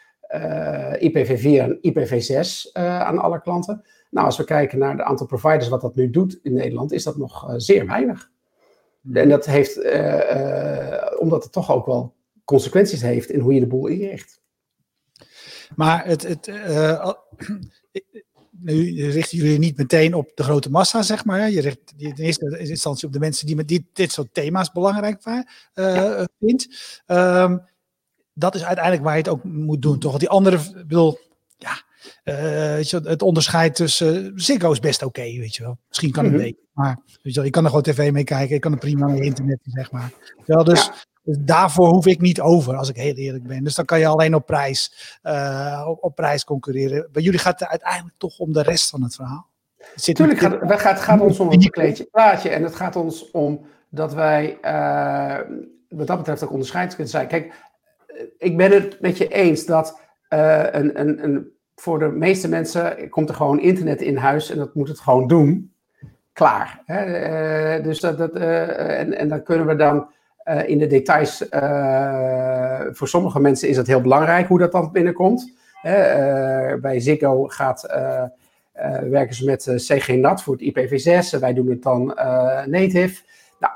IPv4 0.99 1.61
en 1.61 1.79
IPv6 1.83 2.73
uh, 2.73 3.01
aan 3.01 3.19
alle 3.19 3.41
klanten. 3.41 3.83
Nou, 4.11 4.27
als 4.27 4.37
we 4.37 4.45
kijken 4.45 4.79
naar 4.79 4.93
het 4.93 5.01
aantal 5.01 5.27
providers 5.27 5.69
wat 5.69 5.81
dat 5.81 5.95
nu 5.95 6.11
doet 6.11 6.39
in 6.43 6.53
Nederland, 6.53 6.93
is 6.93 7.05
dat 7.05 7.17
nog 7.17 7.49
uh, 7.49 7.55
zeer 7.57 7.87
weinig. 7.87 8.31
En 9.13 9.29
dat 9.29 9.47
heeft, 9.47 9.79
omdat 11.19 11.43
het 11.43 11.53
toch 11.53 11.73
ook 11.73 11.87
wel 11.87 12.15
consequenties 12.45 13.03
heeft 13.03 13.31
in 13.31 13.41
hoe 13.41 13.55
je 13.55 13.61
de 13.61 13.67
boel 13.67 13.87
inricht. 13.87 14.41
Maar 15.77 16.07
het, 16.07 16.23
het, 16.23 16.47
nu 18.51 19.11
richten 19.11 19.39
jullie 19.39 19.59
niet 19.59 19.77
meteen 19.77 20.15
op 20.15 20.31
de 20.35 20.43
grote 20.43 20.71
massa, 20.71 21.03
zeg 21.03 21.25
maar. 21.25 21.51
Je 21.51 21.61
richt 21.61 21.95
in 21.97 22.15
eerste 22.17 22.59
instantie 22.59 23.07
op 23.07 23.13
de 23.13 23.19
mensen 23.19 23.47
die 23.47 23.57
met 23.57 23.69
dit, 23.69 23.83
dit 23.93 24.13
soort 24.13 24.35
thema's 24.35 24.73
belangrijk 24.73 25.23
vindt. 26.39 27.03
Um, 27.07 27.63
dat 28.35 28.55
is 28.55 28.65
uiteindelijk 28.65 29.05
waar 29.05 29.13
je 29.13 29.23
het 29.23 29.29
ook 29.29 29.45
moet 29.45 29.83
doen, 29.83 29.99
toch? 29.99 30.19
Die 30.19 30.29
andere, 30.29 30.59
bedoel, 30.73 31.19
ja, 31.57 31.83
uh, 32.25 32.75
weet 32.75 32.91
je, 32.91 33.01
het 33.05 33.23
onderscheid 33.23 33.75
tussen 33.75 34.33
Ziggo 34.35 34.73
is 34.73 34.81
best 34.81 35.03
oké, 35.03 35.21
okay, 35.21 35.39
weet 35.39 35.55
je 35.55 35.63
wel. 35.63 35.79
Misschien 35.89 36.13
kan 36.13 36.25
het 36.25 36.33
mm 36.33 36.39
-hmm. 36.39 36.49
beter, 36.49 36.65
maar 36.73 36.99
weet 37.05 37.19
je 37.23 37.35
wel, 37.35 37.45
je 37.45 37.51
kan 37.51 37.63
er 37.63 37.69
gewoon 37.69 37.85
tv 37.85 38.13
mee 38.13 38.25
kijken, 38.25 38.55
ik 38.55 38.61
kan 38.61 38.73
er 38.73 38.79
prima 38.79 39.07
naar 39.07 39.17
internet, 39.17 39.59
zeg 39.63 39.93
maar. 39.93 40.13
Wel, 40.47 40.65
dus, 40.65 40.85
ja. 40.85 40.95
dus, 41.23 41.37
daarvoor 41.41 41.89
hoef 41.89 42.07
ik 42.07 42.21
niet 42.21 42.41
over, 42.41 42.77
als 42.77 42.89
ik 42.89 42.97
heel 42.97 43.15
eerlijk 43.15 43.47
ben. 43.47 43.65
Dus 43.65 43.75
dan 43.75 43.85
kan 43.85 43.99
je 43.99 44.07
alleen 44.07 44.35
op 44.35 44.47
prijs, 44.47 45.19
uh, 45.23 45.85
op, 45.89 46.03
op, 46.03 46.15
prijs 46.15 46.45
concurreren. 46.45 47.09
Bij 47.13 47.23
jullie 47.23 47.39
gaat 47.39 47.61
het 47.61 47.69
uiteindelijk 47.69 48.15
toch 48.19 48.39
om 48.39 48.53
de 48.53 48.63
rest 48.63 48.91
van 48.91 49.03
het 49.03 49.15
verhaal. 49.15 49.47
Het 49.95 50.15
Tuurlijk, 50.15 50.39
gaat, 50.39 50.81
gaat, 50.81 51.01
gaat 51.01 51.21
ons 51.21 51.41
om 51.41 51.53
een 51.53 51.71
kleedje 51.71 52.05
plaatje 52.05 52.49
en 52.49 52.63
het 52.63 52.75
gaat 52.75 52.97
ons 52.97 53.31
om 53.31 53.67
dat 53.89 54.15
wij 54.15 54.59
wat 55.89 56.07
dat 56.07 56.19
betreft 56.19 56.45
ook 56.45 56.51
onderscheid 56.51 56.95
kunnen 56.95 57.13
zijn. 57.13 57.27
Kijk, 57.27 57.53
ik 58.39 58.57
ben 58.57 58.71
het 58.73 59.01
met 59.01 59.19
je 59.19 59.29
eens 59.29 59.67
dat 59.67 60.01
uh, 60.31 60.63
een, 60.71 61.01
een, 61.01 61.25
een, 61.25 61.53
voor 61.75 61.99
de 61.99 62.09
meeste 62.09 62.49
mensen 62.49 63.09
komt 63.09 63.29
er 63.29 63.35
gewoon 63.35 63.61
internet 63.61 64.03
in 64.03 64.17
huis 64.17 64.51
en 64.51 64.59
dat 64.59 64.75
moet 64.75 64.89
het 64.89 65.01
gewoon 65.01 65.27
doen. 65.29 65.73
Klaar. 66.33 66.83
Hè? 66.85 67.77
Uh, 67.79 67.85
dus 67.85 68.01
dat, 68.01 68.19
dat, 68.19 68.33
en, 68.33 69.19
en 69.19 69.29
dan 69.29 69.43
kunnen 69.43 69.67
we 69.67 69.77
dan 69.77 70.13
in 70.67 70.79
de 70.79 70.87
details. 70.87 71.47
voor 72.97 73.09
sommige 73.09 73.41
mensen 73.41 73.69
is 73.69 73.77
het 73.77 73.87
heel 73.87 74.01
belangrijk 74.01 74.49
hoe 74.49 74.59
dat 74.59 74.73
dan 74.73 74.93
binnenkomt. 74.93 75.53
bij 76.81 77.01
Ziggo 77.01 77.45
gaat, 77.45 77.83
werken 79.03 79.35
ze 79.35 79.45
met 79.45 79.73
CG-NAT 79.77 80.43
voor 80.43 80.57
het 80.59 80.63
IPv6. 80.63 81.41
Wij 81.41 81.55
doen 81.55 81.69
het 81.69 81.83
dan 81.83 82.07
native. 82.67 83.23
Nou, 83.59 83.73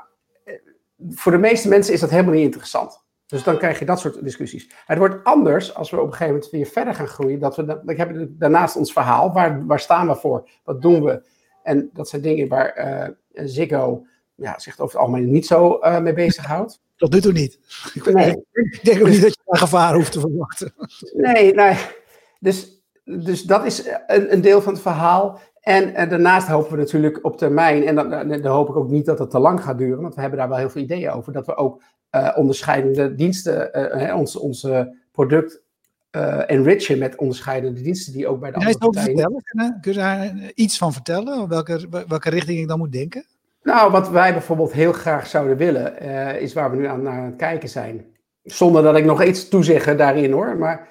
voor 1.09 1.31
de 1.31 1.37
meeste 1.37 1.67
mensen 1.67 1.93
is 1.93 1.99
dat 1.99 2.09
helemaal 2.09 2.33
niet 2.33 2.43
interessant. 2.43 3.07
Dus 3.29 3.43
dan 3.43 3.57
krijg 3.57 3.79
je 3.79 3.85
dat 3.85 3.99
soort 3.99 4.23
discussies. 4.23 4.69
Het 4.85 4.97
wordt 4.97 5.23
anders 5.23 5.75
als 5.75 5.89
we 5.89 5.97
op 5.97 6.05
een 6.05 6.11
gegeven 6.11 6.33
moment 6.33 6.51
weer 6.51 6.65
verder 6.65 6.93
gaan 6.93 7.07
groeien. 7.07 7.39
Dat 7.39 7.55
we, 7.55 7.65
dan 7.65 7.81
hebben 7.85 8.35
daarnaast 8.37 8.75
ons 8.75 8.93
verhaal. 8.93 9.33
Waar, 9.33 9.65
waar 9.65 9.79
staan 9.79 10.07
we 10.07 10.15
voor? 10.15 10.49
Wat 10.63 10.81
doen 10.81 11.03
we? 11.03 11.23
En 11.63 11.89
dat 11.93 12.09
zijn 12.09 12.21
dingen 12.21 12.47
waar 12.47 12.77
uh, 12.77 13.47
Ziggo 13.47 14.05
ja, 14.35 14.59
zich 14.59 14.73
over 14.79 14.99
het 14.99 15.07
algemeen 15.07 15.31
niet 15.31 15.45
zo 15.45 15.79
uh, 15.81 15.99
mee 15.99 16.13
bezighoudt. 16.13 16.81
Tot 16.95 17.13
nu 17.13 17.21
toe 17.21 17.31
niet. 17.31 17.59
Nee. 18.03 18.45
Ik 18.51 18.79
denk 18.83 19.01
ook 19.01 19.07
niet 19.07 19.21
dat 19.21 19.33
je 19.33 19.41
daar 19.45 19.59
gevaar 19.59 19.93
hoeft 19.93 20.11
te 20.11 20.19
verwachten. 20.19 20.73
Nee, 21.13 21.53
nee. 21.53 21.77
Dus, 22.39 22.83
dus 23.03 23.43
dat 23.43 23.65
is 23.65 23.87
een, 24.07 24.33
een 24.33 24.41
deel 24.41 24.61
van 24.61 24.73
het 24.73 24.81
verhaal. 24.81 25.39
En, 25.59 25.95
en, 25.95 26.09
daarnaast 26.09 26.47
hopen 26.47 26.71
we 26.71 26.77
natuurlijk 26.77 27.25
op 27.25 27.37
termijn, 27.37 27.85
en 27.85 27.95
dan, 27.95 28.09
dan, 28.09 28.45
hoop 28.45 28.69
ik 28.69 28.75
ook 28.75 28.89
niet 28.89 29.05
dat 29.05 29.19
het 29.19 29.29
te 29.29 29.39
lang 29.39 29.63
gaat 29.63 29.77
duren, 29.77 30.01
want 30.01 30.15
we 30.15 30.21
hebben 30.21 30.39
daar 30.39 30.49
wel 30.49 30.57
heel 30.57 30.69
veel 30.69 30.81
ideeën 30.81 31.11
over, 31.11 31.33
dat 31.33 31.45
we 31.45 31.55
ook 31.55 31.81
uh, 32.15 32.33
onderscheidende 32.35 33.15
diensten, 33.15 33.69
uh, 34.01 34.15
ons, 34.15 34.35
onze 34.35 34.95
product 35.11 35.61
uh, 36.11 36.49
enrichen 36.49 36.97
met 36.97 37.15
onderscheidende 37.15 37.81
diensten 37.81 38.13
die 38.13 38.27
ook 38.27 38.39
bij 38.39 38.51
de 38.51 38.55
andere 38.55 38.77
partijen... 38.77 39.05
Vertellen? 39.05 39.77
Kun 39.81 39.91
je 39.91 39.97
daar 39.97 40.51
iets 40.55 40.77
van 40.77 40.93
vertellen? 40.93 41.47
Welke, 41.47 41.87
welke 42.07 42.29
richting 42.29 42.59
ik 42.59 42.67
dan 42.67 42.77
moet 42.77 42.91
denken? 42.91 43.25
Nou, 43.63 43.91
wat 43.91 44.09
wij 44.09 44.31
bijvoorbeeld 44.31 44.71
heel 44.71 44.93
graag 44.93 45.27
zouden 45.27 45.57
willen, 45.57 45.99
is 46.39 46.53
waar 46.53 46.71
we 46.71 46.77
nu 46.77 46.85
aan, 46.85 47.07
aan 47.09 47.23
het 47.23 47.35
kijken 47.35 47.69
zijn. 47.69 48.05
Zonder 48.43 48.83
dat 48.83 48.97
ik 48.97 49.05
nog 49.05 49.23
iets 49.23 49.47
toezeggen 49.47 49.97
daarin 49.97 50.31
hoor, 50.31 50.57
maar 50.57 50.87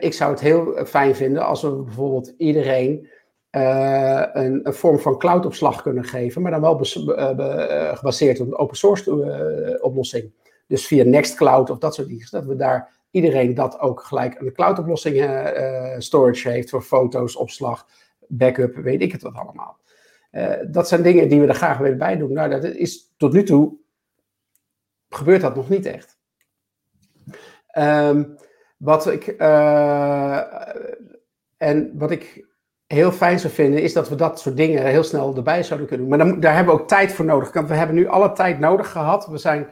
ik 0.00 0.12
zou 0.12 0.30
het 0.30 0.40
heel 0.40 0.84
fijn 0.86 1.14
vinden 1.14 1.46
als 1.46 1.62
we 1.62 1.70
bijvoorbeeld 1.70 2.34
iedereen 2.38 3.08
uh, 3.56 4.24
een, 4.32 4.66
een, 4.66 4.74
vorm 4.74 4.98
van 4.98 5.18
cloudopslag 5.18 5.82
kunnen 5.82 6.04
geven, 6.04 6.42
maar 6.42 6.50
dan 6.50 6.60
wel 6.60 6.86
uh, 6.96 7.96
gebaseerd 7.96 8.40
op 8.40 8.46
een 8.46 8.56
open 8.56 8.76
source 8.76 9.78
oplossing. 9.80 10.32
Dus 10.66 10.86
via 10.86 11.04
Nextcloud 11.04 11.70
of 11.70 11.78
dat 11.78 11.94
soort 11.94 12.08
dingen. 12.08 12.26
Dat 12.30 12.44
we 12.44 12.56
daar 12.56 13.00
iedereen 13.10 13.54
dat 13.54 13.78
ook 13.78 14.02
gelijk 14.02 14.40
een 14.40 14.52
cloudoplossing 14.52 15.16
storage 15.98 16.48
heeft 16.48 16.70
voor 16.70 16.82
foto's, 16.82 17.36
opslag, 17.36 17.86
backup, 18.28 18.76
weet 18.76 19.02
ik 19.02 19.12
het 19.12 19.22
wat 19.22 19.34
allemaal. 19.34 19.78
dat 20.70 20.88
zijn 20.88 21.02
dingen 21.02 21.28
die 21.28 21.40
we 21.40 21.46
er 21.46 21.54
graag 21.54 21.78
willen 21.78 21.98
bij 21.98 22.16
doen. 22.16 22.32
Nou, 22.32 22.50
dat 22.50 22.64
is 22.64 23.12
tot 23.16 23.32
nu 23.32 23.42
toe 23.42 23.76
gebeurt 25.08 25.40
dat 25.40 25.54
nog 25.54 25.68
niet 25.68 25.86
echt. 25.86 26.18
Um, 27.78 28.36
wat 28.76 29.06
ik 29.06 29.26
en 31.56 31.98
wat 31.98 32.10
ik 32.10 32.50
heel 32.92 33.12
fijn 33.12 33.40
zou 33.40 33.52
vinden, 33.52 33.82
is 33.82 33.92
dat 33.92 34.08
we 34.08 34.14
dat 34.14 34.40
soort 34.40 34.56
dingen 34.56 34.86
heel 34.86 35.02
snel 35.02 35.36
erbij 35.36 35.62
zouden 35.62 35.88
kunnen 35.88 36.08
doen. 36.08 36.18
Maar 36.18 36.26
dan, 36.26 36.40
daar 36.40 36.54
hebben 36.54 36.74
we 36.74 36.80
ook 36.80 36.88
tijd 36.88 37.12
voor 37.12 37.24
nodig. 37.24 37.52
Want 37.52 37.68
we 37.68 37.74
hebben 37.74 37.96
nu 37.96 38.06
alle 38.06 38.32
tijd 38.32 38.58
nodig 38.58 38.90
gehad. 38.90 39.26
We 39.26 39.38
zijn, 39.38 39.66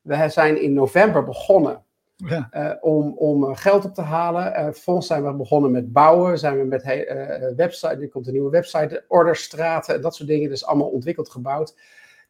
we 0.00 0.28
zijn 0.28 0.62
in 0.62 0.72
november 0.72 1.24
begonnen 1.24 1.82
ja. 2.16 2.48
uh, 2.52 2.70
om, 2.80 3.12
om 3.16 3.54
geld 3.54 3.84
op 3.84 3.94
te 3.94 4.02
halen. 4.02 4.52
Uh, 4.52 4.64
vervolgens 4.64 5.06
zijn 5.06 5.24
we 5.24 5.32
begonnen 5.32 5.70
met 5.70 5.92
bouwen. 5.92 6.38
Zijn 6.38 6.58
we 6.58 6.64
met 6.64 6.84
uh, 6.84 7.56
website, 7.56 7.96
er 8.00 8.08
komt 8.08 8.26
een 8.26 8.32
nieuwe 8.32 8.50
website, 8.50 9.04
orderstraten, 9.08 10.00
dat 10.00 10.14
soort 10.14 10.28
dingen. 10.28 10.48
Dus 10.48 10.66
allemaal 10.66 10.88
ontwikkeld 10.88 11.30
gebouwd. 11.30 11.74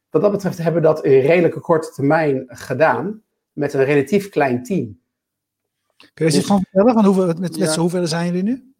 Wat 0.09 0.21
dat 0.21 0.31
betreft 0.31 0.57
hebben 0.57 0.81
we 0.81 0.87
dat 0.87 1.05
in 1.05 1.19
redelijke 1.19 1.59
korte 1.59 1.91
termijn 1.91 2.45
gedaan. 2.47 3.21
Met 3.53 3.73
een 3.73 3.83
relatief 3.83 4.29
klein 4.29 4.63
team. 4.63 4.99
Kun 5.97 6.09
je 6.13 6.23
eens 6.23 6.35
dus, 6.35 6.45
van 6.45 6.59
vertellen? 6.59 6.93
Van 6.93 7.05
hoeveel, 7.05 7.25
met, 7.25 7.39
met 7.39 7.55
ja. 7.55 7.75
hoeveel 7.75 8.07
zijn 8.07 8.25
jullie 8.25 8.43
nu? 8.43 8.72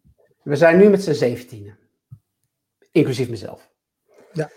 We 0.44 0.56
zijn 0.56 0.78
nu 0.78 0.88
met 0.88 1.02
z'n 1.02 1.12
zeventienen. 1.12 1.78
Inclusief 2.92 3.28
mezelf. 3.28 3.70
Ja. 4.32 4.50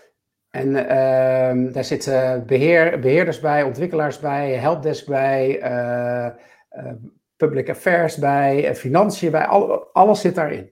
En 0.50 0.68
uh, 0.68 1.72
daar 1.72 1.84
zitten 1.84 2.46
beheer, 2.46 3.00
beheerders 3.00 3.40
bij, 3.40 3.62
ontwikkelaars 3.62 4.18
bij, 4.18 4.52
helpdesk 4.52 5.06
bij, 5.06 5.62
uh, 5.62 6.84
uh, 6.84 6.92
public 7.36 7.70
affairs 7.70 8.16
bij, 8.16 8.76
financiën 8.76 9.30
bij, 9.30 9.46
al, 9.46 9.92
alles 9.92 10.20
zit 10.20 10.34
daarin. 10.34 10.70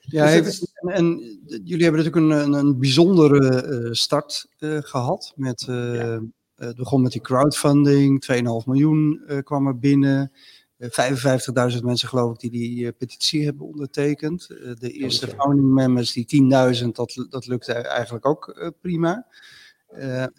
Ja, 0.00 0.40
dus 0.40 0.72
en, 0.74 0.88
en, 0.88 1.16
jullie 1.64 1.84
hebben 1.84 2.04
natuurlijk 2.04 2.46
een, 2.46 2.52
een, 2.52 2.78
bijzondere 2.78 3.88
start 3.94 4.46
gehad. 4.80 5.32
Met, 5.36 5.64
ja. 5.66 6.20
het 6.54 6.76
begon 6.76 7.02
met 7.02 7.12
die 7.12 7.20
crowdfunding, 7.20 8.26
2,5 8.32 8.38
miljoen 8.66 9.22
kwam 9.44 9.66
er 9.66 9.78
binnen. 9.78 10.32
55.000 10.80 11.82
mensen 11.82 12.08
geloof 12.08 12.32
ik 12.32 12.40
die 12.40 12.50
die 12.50 12.92
petitie 12.92 13.44
hebben 13.44 13.66
ondertekend. 13.66 14.46
de 14.78 14.90
eerste 14.90 15.28
founding 15.28 15.72
members, 15.72 16.12
die 16.12 16.42
10.000, 16.82 16.86
dat, 16.92 17.26
dat 17.30 17.46
lukte 17.46 17.72
eigenlijk 17.72 18.26
ook 18.26 18.72
prima. 18.80 19.26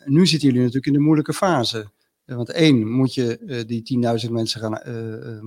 nu 0.06 0.27
zitten 0.27 0.48
jullie 0.48 0.63
natuurlijk 0.63 0.86
in 0.86 0.94
de 0.94 1.00
moeilijke 1.00 1.34
fase. 1.34 1.89
Want 2.25 2.50
één, 2.50 2.89
moet 2.89 3.13
je 3.13 3.63
die 3.67 4.25
10.000 4.25 4.32
mensen 4.32 4.60
gaan, 4.60 4.82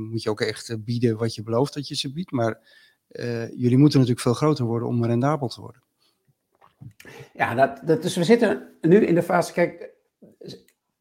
moet 0.09 0.23
je 0.23 0.31
ook 0.31 0.41
echt 0.41 0.85
bieden 0.85 1.17
wat 1.17 1.35
je 1.35 1.43
belooft 1.43 1.75
dat 1.75 1.89
je 1.89 1.95
ze 1.95 2.13
biedt. 2.13 2.31
Maar 2.31 2.59
jullie 3.55 3.79
moeten 3.79 3.99
natuurlijk 3.99 4.27
veel 4.27 4.35
groter 4.35 4.65
worden 4.65 4.89
om 4.89 5.05
rendabel 5.05 5.49
te 5.49 5.61
worden. 5.61 5.83
Ja, 7.33 7.55
dat, 7.55 7.81
dat, 7.85 8.03
dus 8.03 8.17
we 8.17 8.25
zitten 8.25 8.69
nu 8.81 9.07
in 9.07 9.15
de 9.15 9.23
fase, 9.23 9.53
kijk, 9.53 9.90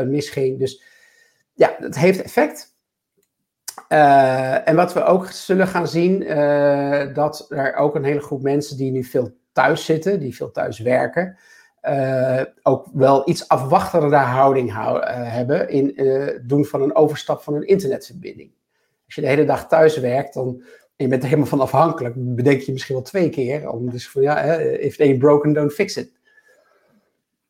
misging. 0.06 0.60
Dus 0.60 0.84
ja, 1.54 1.76
het 1.78 1.98
heeft 1.98 2.22
effect. 2.22 2.69
Uh, 3.94 4.68
en 4.68 4.76
wat 4.76 4.94
we 4.94 5.04
ook 5.04 5.26
zullen 5.26 5.68
gaan 5.68 5.88
zien, 5.88 6.20
dat 7.14 7.46
er 7.50 7.76
ook 7.76 7.96
een 7.96 8.04
hele 8.04 8.22
groep 8.22 8.42
mensen 8.42 8.78
die 8.78 8.92
nu 8.92 9.04
veel 9.04 9.38
thuis 9.52 9.86
zitten, 9.86 10.20
die 10.20 10.36
veel 10.36 10.52
thuis 10.52 10.80
werken, 10.80 11.38
ook 12.62 12.88
wel 12.94 13.30
iets 13.30 13.48
afwachtende 13.48 14.16
houding 14.16 14.74
hebben 15.12 15.70
in 15.70 15.92
het 15.96 16.50
doen 16.50 16.66
van 16.66 16.82
een 16.82 16.96
overstap 16.96 17.42
van 17.42 17.54
een 17.54 17.68
internetverbinding. 17.68 18.52
Als 19.06 19.16
je 19.16 19.22
de 19.22 19.28
hele 19.28 19.46
dag 19.46 19.68
thuis 19.68 19.98
werkt, 19.98 20.34
dan, 20.34 20.48
en 20.96 21.06
je 21.06 21.08
bent 21.08 21.22
er 21.22 21.28
helemaal 21.30 21.50
van 21.50 21.60
afhankelijk, 21.60 22.14
bedenk 22.18 22.62
je 22.62 22.72
misschien 22.72 22.96
wel 22.96 23.04
twee 23.04 23.30
keer. 23.30 23.70
Om 23.70 23.90
dus 23.90 24.10
van 24.10 24.22
ja, 24.22 24.42
if 24.60 24.96
they 24.96 25.18
broken, 25.18 25.54
don't 25.54 25.74
fix 25.74 25.98
it. 25.98 26.12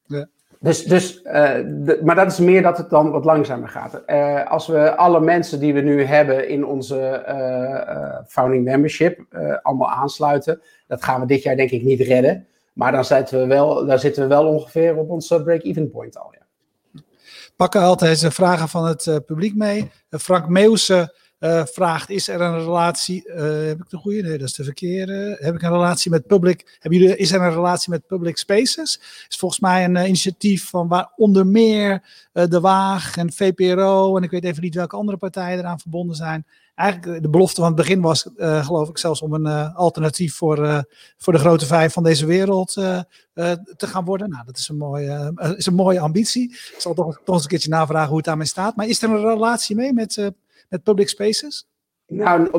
Ja. 0.05 0.29
Dus, 0.61 0.83
dus 0.83 1.21
uh, 1.23 2.01
maar 2.03 2.15
dat 2.15 2.31
is 2.31 2.39
meer 2.39 2.61
dat 2.61 2.77
het 2.77 2.89
dan 2.89 3.11
wat 3.11 3.25
langzamer 3.25 3.69
gaat. 3.69 4.01
Uh, 4.07 4.51
als 4.51 4.67
we 4.67 4.95
alle 4.95 5.19
mensen 5.19 5.59
die 5.59 5.73
we 5.73 5.81
nu 5.81 6.03
hebben 6.03 6.49
in 6.49 6.65
onze 6.65 7.25
uh, 7.27 8.17
founding 8.27 8.63
membership 8.63 9.19
allemaal 9.61 9.89
aansluiten, 9.89 10.61
dat 10.87 11.03
gaan 11.03 11.19
we 11.19 11.27
dit 11.27 11.43
jaar 11.43 11.55
denk 11.55 11.69
ik 11.69 11.83
niet 11.83 11.99
redden. 11.99 12.47
Maar 12.73 12.91
dan 12.91 13.05
zitten 13.05 13.39
we 13.39 13.47
wel, 13.47 13.85
dan 13.85 13.99
zitten 13.99 14.23
we 14.23 14.29
wel 14.29 14.47
ongeveer 14.47 14.97
op 14.97 15.09
onze 15.09 15.43
break-even 15.43 15.89
point 15.89 16.17
al. 16.17 16.33
Ja. 16.39 16.45
Pakken 17.55 17.81
altijd 17.81 18.19
de 18.21 18.31
vragen 18.31 18.67
van 18.67 18.85
het 18.85 19.21
publiek 19.25 19.55
mee. 19.55 19.91
Frank 20.09 20.47
Meeuwse 20.47 21.15
uh, 21.39 21.65
vraagt: 21.65 22.09
is 22.09 22.27
er 22.27 22.41
een 22.41 22.57
relatie? 22.57 23.27
Uh, 23.27 23.35
heb 23.67 23.79
ik 23.79 23.89
de 23.89 23.97
goede? 23.97 24.21
Nee, 24.21 24.37
dat 24.37 24.47
is 24.47 24.53
de 24.53 24.63
verkeerde. 24.63 25.37
Heb 25.39 25.55
ik 25.55 25.61
een 25.61 25.71
relatie 25.71 26.11
met 26.11 26.27
public? 26.27 26.77
Hebben 26.79 26.99
jullie, 26.99 27.15
is 27.15 27.31
er 27.31 27.41
een 27.41 27.53
relatie 27.53 27.89
met 27.89 28.07
public 28.07 28.37
spaces? 28.37 28.99
Is 29.29 29.37
volgens 29.37 29.59
mij 29.59 29.83
een 29.83 29.95
uh, 29.95 30.03
initiatief 30.03 30.69
van 30.69 30.87
waar 30.87 31.11
onder 31.15 31.47
meer 31.47 32.01
de 32.31 32.59
Waag 32.59 33.17
en 33.17 33.33
VPRO 33.33 34.17
en 34.17 34.23
ik 34.23 34.31
weet 34.31 34.43
even 34.43 34.63
niet 34.63 34.75
welke 34.75 34.95
andere 34.95 35.17
partijen 35.17 35.59
eraan 35.59 35.79
verbonden 35.79 36.15
zijn. 36.15 36.45
Eigenlijk 36.75 37.21
de 37.21 37.29
belofte 37.29 37.61
van 37.61 37.65
het 37.65 37.75
begin 37.75 38.01
was, 38.01 38.29
geloof 38.37 38.89
ik, 38.89 38.97
zelfs 38.97 39.21
om 39.21 39.33
een 39.33 39.73
alternatief 39.73 40.35
voor, 40.35 40.85
voor 41.17 41.33
de 41.33 41.39
grote 41.39 41.65
vijf 41.65 41.93
van 41.93 42.03
deze 42.03 42.25
wereld 42.25 42.73
te 42.73 43.87
gaan 43.87 44.05
worden. 44.05 44.29
Nou, 44.29 44.45
dat 44.45 44.57
is 44.57 44.67
een 44.67 44.77
mooie, 44.77 45.33
is 45.57 45.65
een 45.65 45.73
mooie 45.73 45.99
ambitie. 45.99 46.49
Ik 46.49 46.75
zal 46.77 46.93
toch, 46.93 47.21
toch 47.23 47.35
eens 47.35 47.43
een 47.43 47.49
keertje 47.49 47.69
navragen 47.69 48.07
hoe 48.07 48.17
het 48.17 48.25
daarmee 48.25 48.47
staat. 48.47 48.75
Maar 48.75 48.87
is 48.87 49.01
er 49.01 49.09
een 49.09 49.29
relatie 49.29 49.75
mee 49.75 49.93
met 49.93 50.31
met 50.69 50.83
public 50.83 51.09
spaces? 51.09 51.67
Nou, 52.09 52.49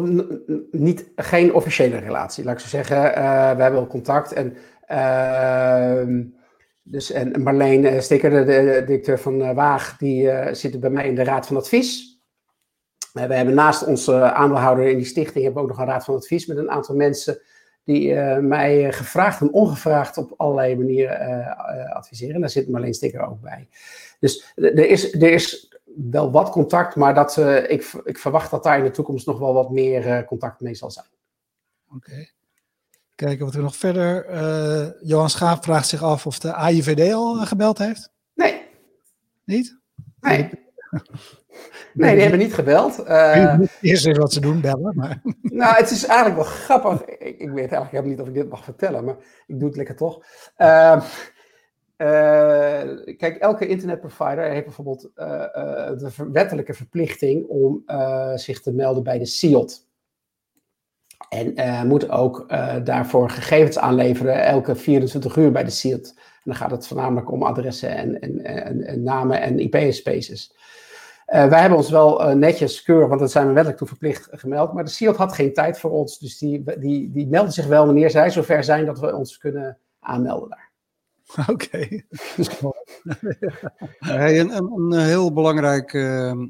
niet, 0.70 1.10
geen 1.16 1.54
officiële 1.54 1.98
relatie, 1.98 2.44
laat 2.44 2.54
ik 2.54 2.60
zo 2.60 2.68
zeggen. 2.68 2.96
Uh, 2.96 3.12
we 3.56 3.62
hebben 3.62 3.72
wel 3.72 3.86
contact. 3.86 4.32
En, 4.32 4.56
uh, 4.90 6.24
dus, 6.82 7.10
en 7.10 7.42
Marleen 7.42 7.84
uh, 7.84 8.00
Stikker, 8.00 8.30
de, 8.30 8.82
directeur 8.86 9.18
van 9.18 9.40
uh, 9.40 9.52
Waag, 9.52 9.96
die 9.96 10.30
zit 10.54 10.80
bij 10.80 10.90
mij 10.90 11.08
in 11.08 11.14
de 11.14 11.24
Raad 11.24 11.46
van 11.46 11.56
Advies. 11.56 12.20
we 13.12 13.20
hebben 13.20 13.54
naast 13.54 13.84
onze 13.84 14.32
aandeelhouder 14.32 14.88
in 14.88 14.96
die 14.96 15.06
stichting 15.06 15.44
hebben 15.44 15.62
we 15.62 15.68
ook 15.68 15.76
nog 15.76 15.86
een 15.86 15.92
Raad 15.92 16.04
van 16.04 16.14
Advies 16.14 16.46
met 16.46 16.56
een 16.56 16.70
aantal 16.70 16.94
mensen 16.94 17.40
die 17.84 18.14
mij 18.40 18.92
gevraagd 18.92 19.40
en 19.40 19.52
ongevraagd 19.52 20.16
op 20.16 20.34
allerlei 20.36 20.76
manieren 20.76 21.56
adviseren. 21.92 22.40
daar 22.40 22.50
zit 22.50 22.68
Marleen 22.68 22.94
Stikker 22.94 23.20
ook 23.28 23.40
bij. 23.40 23.68
Dus 24.20 24.52
er 24.54 24.88
is, 24.88 25.12
er 25.14 25.32
is 25.32 25.69
wel 25.96 26.31
wat 26.31 26.50
contact, 26.50 26.96
maar 26.96 27.14
dat, 27.14 27.37
uh, 27.37 27.70
ik, 27.70 27.92
ik 28.05 28.18
verwacht 28.18 28.50
dat 28.50 28.62
daar 28.62 28.79
in 28.79 28.85
de 28.85 28.90
toekomst 28.90 29.26
nog 29.26 29.38
wel 29.38 29.55
wat 29.55 29.70
meer 29.70 30.07
uh, 30.07 30.26
contact 30.26 30.61
mee 30.61 30.74
zal 30.74 30.90
zijn. 30.90 31.07
Oké. 31.94 32.29
Kijken 33.14 33.44
wat 33.44 33.55
er 33.55 33.62
nog 33.62 33.76
verder. 33.76 34.31
Uh, 34.31 34.87
Johan 35.00 35.31
Schaap 35.31 35.64
vraagt 35.64 35.88
zich 35.88 36.03
af 36.03 36.26
of 36.26 36.38
de 36.38 36.53
AIVD 36.53 37.12
al 37.12 37.35
gebeld 37.35 37.79
heeft. 37.79 38.12
Nee. 38.35 38.68
Niet? 39.44 39.79
Nee. 40.20 40.50
Nee, 41.92 42.12
die 42.14 42.20
hebben 42.20 42.38
niet 42.38 42.55
gebeld. 42.55 43.09
Uh, 43.09 43.61
Eerst 43.81 44.07
eens 44.07 44.18
wat 44.18 44.33
ze 44.33 44.40
doen, 44.40 44.61
bellen. 44.61 44.96
Maar. 44.96 45.20
Nou, 45.42 45.76
het 45.76 45.90
is 45.90 46.07
eigenlijk 46.07 46.40
wel 46.42 46.50
grappig. 46.50 47.05
Ik, 47.05 47.38
ik 47.38 47.50
weet 47.50 47.72
eigenlijk 47.72 48.07
niet 48.07 48.20
of 48.20 48.29
ik 48.29 48.35
dit 48.35 48.50
mag 48.50 48.64
vertellen, 48.64 49.05
maar 49.05 49.16
ik 49.46 49.59
doe 49.59 49.68
het 49.68 49.76
lekker 49.76 49.96
toch. 49.96 50.24
Uh, 50.59 51.03
kijk, 53.16 53.36
elke 53.38 53.66
internetprovider 53.66 54.44
heeft 54.44 54.64
bijvoorbeeld 54.64 55.10
uh, 55.16 55.26
uh, 55.26 55.98
de 55.98 56.10
wettelijke 56.32 56.74
verplichting 56.74 57.46
om 57.46 57.82
zich 58.34 58.60
te 58.60 58.72
melden 58.72 59.02
bij 59.02 59.18
de 59.18 59.26
SIOT. 59.26 59.88
En 61.28 61.86
moet 61.86 62.10
ook 62.10 62.48
daarvoor 62.84 63.30
gegevens 63.30 63.78
aanleveren 63.78 64.44
elke 64.44 64.74
24 64.74 65.36
uur 65.36 65.52
bij 65.52 65.64
de 65.64 65.70
SIOT. 65.70 66.14
En 66.16 66.42
dan 66.44 66.54
gaat 66.54 66.70
het 66.70 66.86
voornamelijk 66.86 67.32
om 67.32 67.42
adressen 67.42 67.96
en, 67.96 68.20
en, 68.20 68.44
en, 68.44 68.86
en 68.86 69.02
namen 69.02 69.40
en 69.40 69.58
IP-spaces. 69.58 70.54
wij 71.26 71.60
hebben 71.60 71.78
ons 71.78 71.90
wel 71.90 72.36
netjes 72.36 72.82
keurig, 72.82 73.08
want 73.08 73.20
dat 73.20 73.30
zijn 73.30 73.46
we 73.46 73.52
wettelijk 73.52 73.78
toe 73.78 73.88
verplicht 73.88 74.28
gemeld. 74.30 74.72
Maar 74.72 74.84
de 74.84 74.90
SIOT 74.90 75.16
had 75.16 75.32
geen 75.32 75.52
tijd 75.52 75.78
voor 75.78 75.90
ons. 75.90 76.18
Dus 76.18 76.38
die, 76.38 76.78
die, 76.78 77.10
die 77.10 77.28
melden 77.28 77.52
zich 77.52 77.66
wel 77.66 77.86
wanneer 77.86 78.10
zij 78.10 78.30
zover 78.30 78.64
zijn 78.64 78.86
dat 78.86 79.00
we 79.00 79.16
ons 79.16 79.38
kunnen 79.38 79.78
aanmelden 80.00 80.48
daar. 80.48 80.69
Oké. 81.52 81.88
een, 84.00 84.50
een, 84.52 84.92
heel 84.92 85.32
belangrijk 85.32 85.92
uh, 85.92 86.42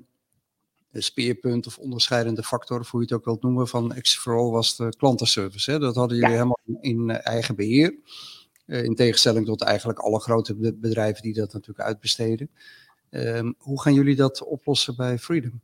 speerpunt 0.92 1.66
of 1.66 1.78
onderscheidende 1.78 2.42
factor, 2.42 2.80
of 2.80 2.90
hoe 2.90 3.00
je 3.00 3.06
het 3.06 3.14
ook 3.14 3.24
wilt 3.24 3.42
noemen, 3.42 3.68
van 3.68 3.90
Access 3.90 4.18
for 4.18 4.38
All 4.38 4.50
was 4.50 4.76
de 4.76 4.94
klantenservice. 4.96 5.70
Hè? 5.70 5.78
Dat 5.78 5.94
hadden 5.94 6.16
jullie 6.16 6.32
helemaal 6.32 6.58
in 6.80 7.10
eh, 7.10 7.32
eigen 7.32 7.56
beheer. 7.56 7.94
Uh, 8.66 8.84
in 8.84 8.94
tegenstelling 8.94 9.46
tot 9.46 9.62
eigenlijk 9.62 9.98
alle 9.98 10.20
grote 10.20 10.74
bedrijven 10.74 11.22
die 11.22 11.34
dat 11.34 11.52
natuurlijk 11.52 11.88
uitbesteden. 11.88 12.50
Um, 13.10 13.54
hoe 13.58 13.80
gaan 13.80 13.94
jullie 13.94 14.16
dat 14.16 14.44
oplossen 14.44 14.96
bij 14.96 15.18
Freedom? 15.18 15.60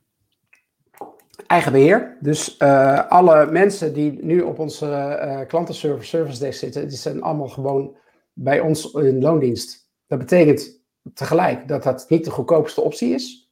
Eigen 1.46 1.72
beheer. 1.72 2.16
Dus 2.20 2.56
uh, 2.58 3.08
alle 3.08 3.50
mensen 3.50 3.92
die 3.92 4.24
nu 4.24 4.40
op 4.40 4.58
onze 4.58 5.44
klantenservice 5.48 6.08
service 6.08 6.38
desk 6.38 6.58
zitten, 6.58 6.88
die 6.88 6.98
zijn 6.98 7.22
allemaal 7.22 7.48
gewoon 7.48 7.96
bij 8.38 8.60
ons 8.60 8.92
in 8.92 9.20
loondienst. 9.20 9.88
Dat 10.06 10.18
betekent 10.18 10.80
tegelijk 11.14 11.68
dat 11.68 11.82
dat 11.82 12.06
niet 12.08 12.24
de 12.24 12.30
goedkoopste 12.30 12.80
optie 12.80 13.14
is. 13.14 13.50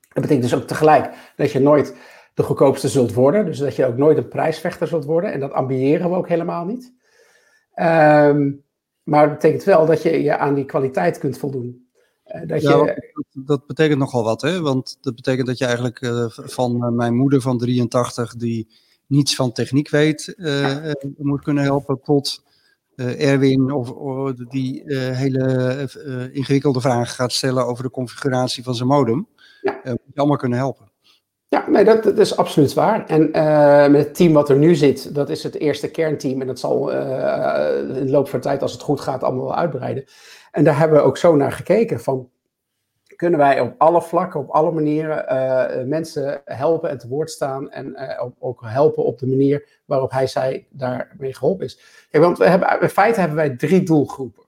Dat 0.00 0.22
betekent 0.22 0.42
dus 0.42 0.54
ook 0.54 0.66
tegelijk 0.66 1.32
dat 1.36 1.52
je 1.52 1.60
nooit 1.60 1.96
de 2.34 2.42
goedkoopste 2.42 2.88
zult 2.88 3.12
worden. 3.12 3.44
Dus 3.44 3.58
dat 3.58 3.76
je 3.76 3.86
ook 3.86 3.96
nooit 3.96 4.16
een 4.16 4.28
prijsvechter 4.28 4.86
zult 4.86 5.04
worden. 5.04 5.32
En 5.32 5.40
dat 5.40 5.52
ambiëren 5.52 6.10
we 6.10 6.16
ook 6.16 6.28
helemaal 6.28 6.64
niet. 6.64 6.92
Um, 7.76 8.64
maar 9.02 9.22
het 9.22 9.32
betekent 9.32 9.64
wel 9.64 9.86
dat 9.86 10.02
je 10.02 10.22
je 10.22 10.36
aan 10.36 10.54
die 10.54 10.64
kwaliteit 10.64 11.18
kunt 11.18 11.38
voldoen. 11.38 11.88
Uh, 12.26 12.46
dat, 12.46 12.62
ja, 12.62 12.76
je... 12.76 13.22
dat, 13.32 13.66
betekent 13.66 13.98
nogal 13.98 14.24
wat, 14.24 14.42
hè? 14.42 14.60
Want 14.60 14.98
dat 15.00 15.14
betekent 15.14 15.46
dat 15.46 15.58
je 15.58 15.64
eigenlijk 15.64 16.00
uh, 16.00 16.26
van 16.28 16.76
uh, 16.76 16.88
mijn 16.88 17.14
moeder 17.14 17.40
van 17.40 17.58
83, 17.58 18.36
die 18.36 18.68
niets 19.06 19.34
van 19.34 19.52
techniek 19.52 19.90
weet, 19.90 20.34
ja. 20.36 20.94
moet 21.16 21.42
kunnen 21.42 21.64
helpen, 21.64 22.00
tot 22.02 22.42
Erwin 22.96 23.72
of, 23.72 23.90
of 23.90 24.32
die 24.32 24.84
uh, 24.84 24.98
hele 24.98 25.88
uh, 26.06 26.36
ingewikkelde 26.36 26.80
vragen 26.80 27.14
gaat 27.14 27.32
stellen 27.32 27.66
over 27.66 27.84
de 27.84 27.90
configuratie 27.90 28.64
van 28.64 28.74
zijn 28.74 28.88
modem. 28.88 29.28
Ja. 29.62 29.80
moet 29.84 29.98
je 30.12 30.20
allemaal 30.20 30.36
kunnen 30.36 30.58
helpen. 30.58 30.92
Ja, 31.48 31.64
nee, 31.68 31.84
dat, 31.84 32.02
dat 32.02 32.18
is 32.18 32.36
absoluut 32.36 32.74
waar. 32.74 33.06
En 33.06 33.30
met 33.90 34.04
het 34.04 34.14
team 34.14 34.32
wat 34.32 34.48
er 34.48 34.56
nu 34.56 34.74
zit, 34.74 35.14
dat 35.14 35.30
is 35.30 35.42
het 35.42 35.54
eerste 35.54 35.90
kernteam. 35.90 36.40
En 36.40 36.46
dat 36.46 36.58
zal 36.58 36.90
in 36.90 38.06
de 38.06 38.10
loop 38.10 38.28
van 38.28 38.38
de 38.38 38.44
tijd, 38.44 38.62
als 38.62 38.72
het 38.72 38.82
goed 38.82 39.00
gaat, 39.00 39.22
allemaal 39.22 39.44
wel 39.44 39.56
uitbreiden. 39.56 40.04
En 40.50 40.64
daar 40.64 40.78
hebben 40.78 40.98
we 40.98 41.04
ook 41.04 41.16
zo 41.16 41.36
naar 41.36 41.52
gekeken 41.52 42.00
van, 42.00 42.28
kunnen 43.16 43.38
wij 43.38 43.60
op 43.60 43.74
alle 43.78 44.02
vlakken, 44.02 44.40
op 44.40 44.50
alle 44.50 44.72
manieren 44.72 45.24
uh, 45.32 45.86
mensen 45.86 46.40
helpen 46.44 46.90
en 46.90 46.98
te 46.98 47.08
woord 47.08 47.30
staan. 47.30 47.70
En 47.70 47.86
uh, 47.86 48.26
ook 48.38 48.62
helpen 48.64 49.04
op 49.04 49.18
de 49.18 49.26
manier 49.26 49.80
waarop 49.84 50.10
hij 50.10 50.26
zij 50.26 50.66
daarmee 50.70 51.34
geholpen 51.34 51.64
is. 51.64 51.80
Want 52.10 52.38
we 52.38 52.48
hebben, 52.48 52.80
in 52.80 52.88
feite 52.88 53.20
hebben 53.20 53.36
wij 53.36 53.56
drie 53.56 53.82
doelgroepen. 53.82 54.42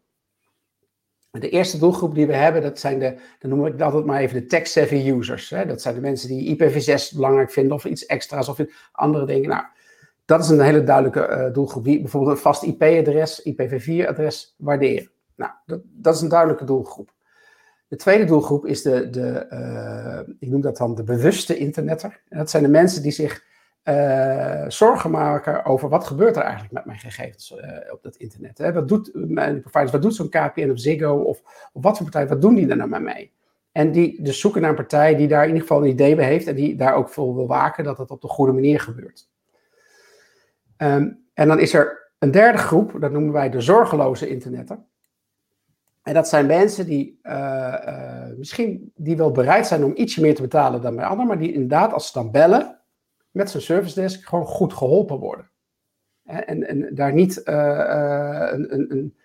De 1.30 1.48
eerste 1.48 1.78
doelgroep 1.78 2.14
die 2.14 2.26
we 2.26 2.34
hebben, 2.34 2.62
dat 2.62 2.78
zijn 2.78 2.98
de, 2.98 3.14
dan 3.38 3.50
noem 3.50 3.66
ik 3.66 3.80
altijd 3.80 4.04
maar 4.04 4.20
even 4.20 4.40
de 4.40 4.46
tech-savvy 4.46 5.10
users. 5.10 5.50
Hè? 5.50 5.66
Dat 5.66 5.82
zijn 5.82 5.94
de 5.94 6.00
mensen 6.00 6.28
die 6.28 6.56
IPv6 6.56 7.14
belangrijk 7.14 7.50
vinden 7.50 7.72
of 7.74 7.84
iets 7.84 8.06
extra's 8.06 8.48
of 8.48 8.60
andere 8.92 9.26
dingen. 9.26 9.48
Nou, 9.48 9.64
dat 10.24 10.40
is 10.40 10.48
een 10.48 10.60
hele 10.60 10.82
duidelijke 10.82 11.50
doelgroep 11.52 11.84
die 11.84 12.00
bijvoorbeeld 12.00 12.36
een 12.36 12.42
vast 12.42 12.62
IP-adres, 12.62 13.48
IPv4-adres 13.50 14.54
waarderen. 14.56 15.10
Nou, 15.36 15.52
dat, 15.66 15.80
dat, 15.84 16.14
is 16.14 16.20
een 16.20 16.28
duidelijke 16.28 16.64
doelgroep. 16.64 17.14
De 17.88 17.96
tweede 17.96 18.24
doelgroep 18.24 18.66
is 18.66 18.82
de, 18.82 19.10
de 19.10 19.46
uh, 19.52 20.34
ik 20.38 20.48
noem 20.48 20.60
dat 20.60 20.76
dan 20.76 20.94
de 20.94 21.02
bewuste 21.02 21.56
internetter. 21.56 22.22
En 22.28 22.38
dat 22.38 22.50
zijn 22.50 22.62
de 22.62 22.68
mensen 22.68 23.02
die 23.02 23.12
zich 23.12 23.44
uh, 23.84 24.64
zorgen 24.68 25.10
maken 25.10 25.64
over 25.64 25.88
wat 25.88 26.04
gebeurt 26.04 26.36
er 26.36 26.42
eigenlijk 26.42 26.72
met 26.72 26.84
mijn 26.84 26.98
gegevens 26.98 27.50
uh, 27.50 27.92
op 27.92 28.02
dat 28.02 28.16
internet. 28.16 28.58
Hè? 28.58 28.72
Wat 28.72 28.88
doet 28.88 29.10
mijn 29.12 29.60
providers, 29.60 29.92
wat 29.92 30.02
doet 30.02 30.14
zo'n 30.14 30.28
KPN 30.28 30.70
of 30.70 30.80
Ziggo 30.80 31.16
of, 31.16 31.42
wat 31.72 31.96
voor 31.96 32.10
partij, 32.10 32.28
wat 32.28 32.40
doen 32.40 32.54
die 32.54 32.68
er 32.68 32.76
nou 32.76 32.88
met 32.88 33.02
mij? 33.02 33.32
En 33.72 33.92
die 33.92 34.22
dus 34.22 34.40
zoeken 34.40 34.60
naar 34.60 34.70
een 34.70 34.76
partij 34.76 35.14
die 35.14 35.28
daar 35.28 35.42
in 35.42 35.48
ieder 35.48 35.62
geval 35.62 35.82
een 35.82 35.90
idee 35.90 36.14
bij 36.14 36.24
heeft 36.24 36.46
en 36.46 36.54
die 36.54 36.76
daar 36.76 36.94
ook 36.94 37.08
voor 37.08 37.34
wil 37.34 37.46
waken 37.46 37.84
dat 37.84 37.98
het 37.98 38.10
op 38.10 38.20
de 38.20 38.28
goede 38.28 38.52
manier 38.52 38.80
gebeurt. 38.80 39.28
Um, 40.78 41.24
en 41.34 41.48
dan 41.48 41.58
is 41.58 41.74
er 41.74 42.10
een 42.18 42.30
derde 42.30 42.58
groep, 42.58 42.96
dat 43.00 43.10
noemen 43.10 43.32
wij 43.32 43.50
de 43.50 43.60
zorgeloze 43.60 44.28
internetter. 44.28 44.78
En 46.06 46.14
dat 46.14 46.28
zijn 46.28 46.46
mensen 46.46 46.86
die 46.86 47.18
uh, 47.22 47.32
uh, 47.86 48.36
misschien 48.36 48.92
die 48.96 49.16
wel 49.16 49.30
bereid 49.30 49.66
zijn 49.66 49.84
om 49.84 49.92
ietsje 49.94 50.20
meer 50.20 50.34
te 50.34 50.42
betalen 50.42 50.82
dan 50.82 50.96
bij 50.96 51.04
anderen, 51.04 51.26
maar 51.26 51.38
die 51.38 51.52
inderdaad 51.52 51.92
als 51.92 52.06
ze 52.06 52.12
dan 52.12 52.30
bellen 52.30 52.80
met 53.30 53.50
zijn 53.50 53.62
service 53.62 54.00
desk 54.00 54.26
gewoon 54.26 54.46
goed 54.46 54.72
geholpen 54.72 55.18
worden. 55.18 55.50
En, 56.24 56.66
en 56.66 56.94
daar 56.94 57.12
niet 57.12 57.42
uh, 57.44 58.48
een, 58.52 58.74
een, 58.74 58.92
een, 58.92 59.16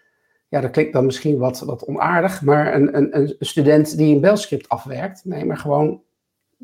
ja, 0.48 0.62
dat 0.62 0.72
klinkt 0.72 0.94
dan 0.94 1.06
misschien 1.06 1.38
wat, 1.38 1.60
wat 1.60 1.86
onaardig, 1.86 2.42
maar 2.42 2.76
een, 2.76 2.98
een, 2.98 3.18
een 3.18 3.36
student 3.40 3.98
die 3.98 4.16
een 4.16 4.22
belscript 4.22 4.70
afwerkt. 4.70 5.26
Nee, 5.26 5.46
maar 5.46 5.58
gewoon 5.58 6.04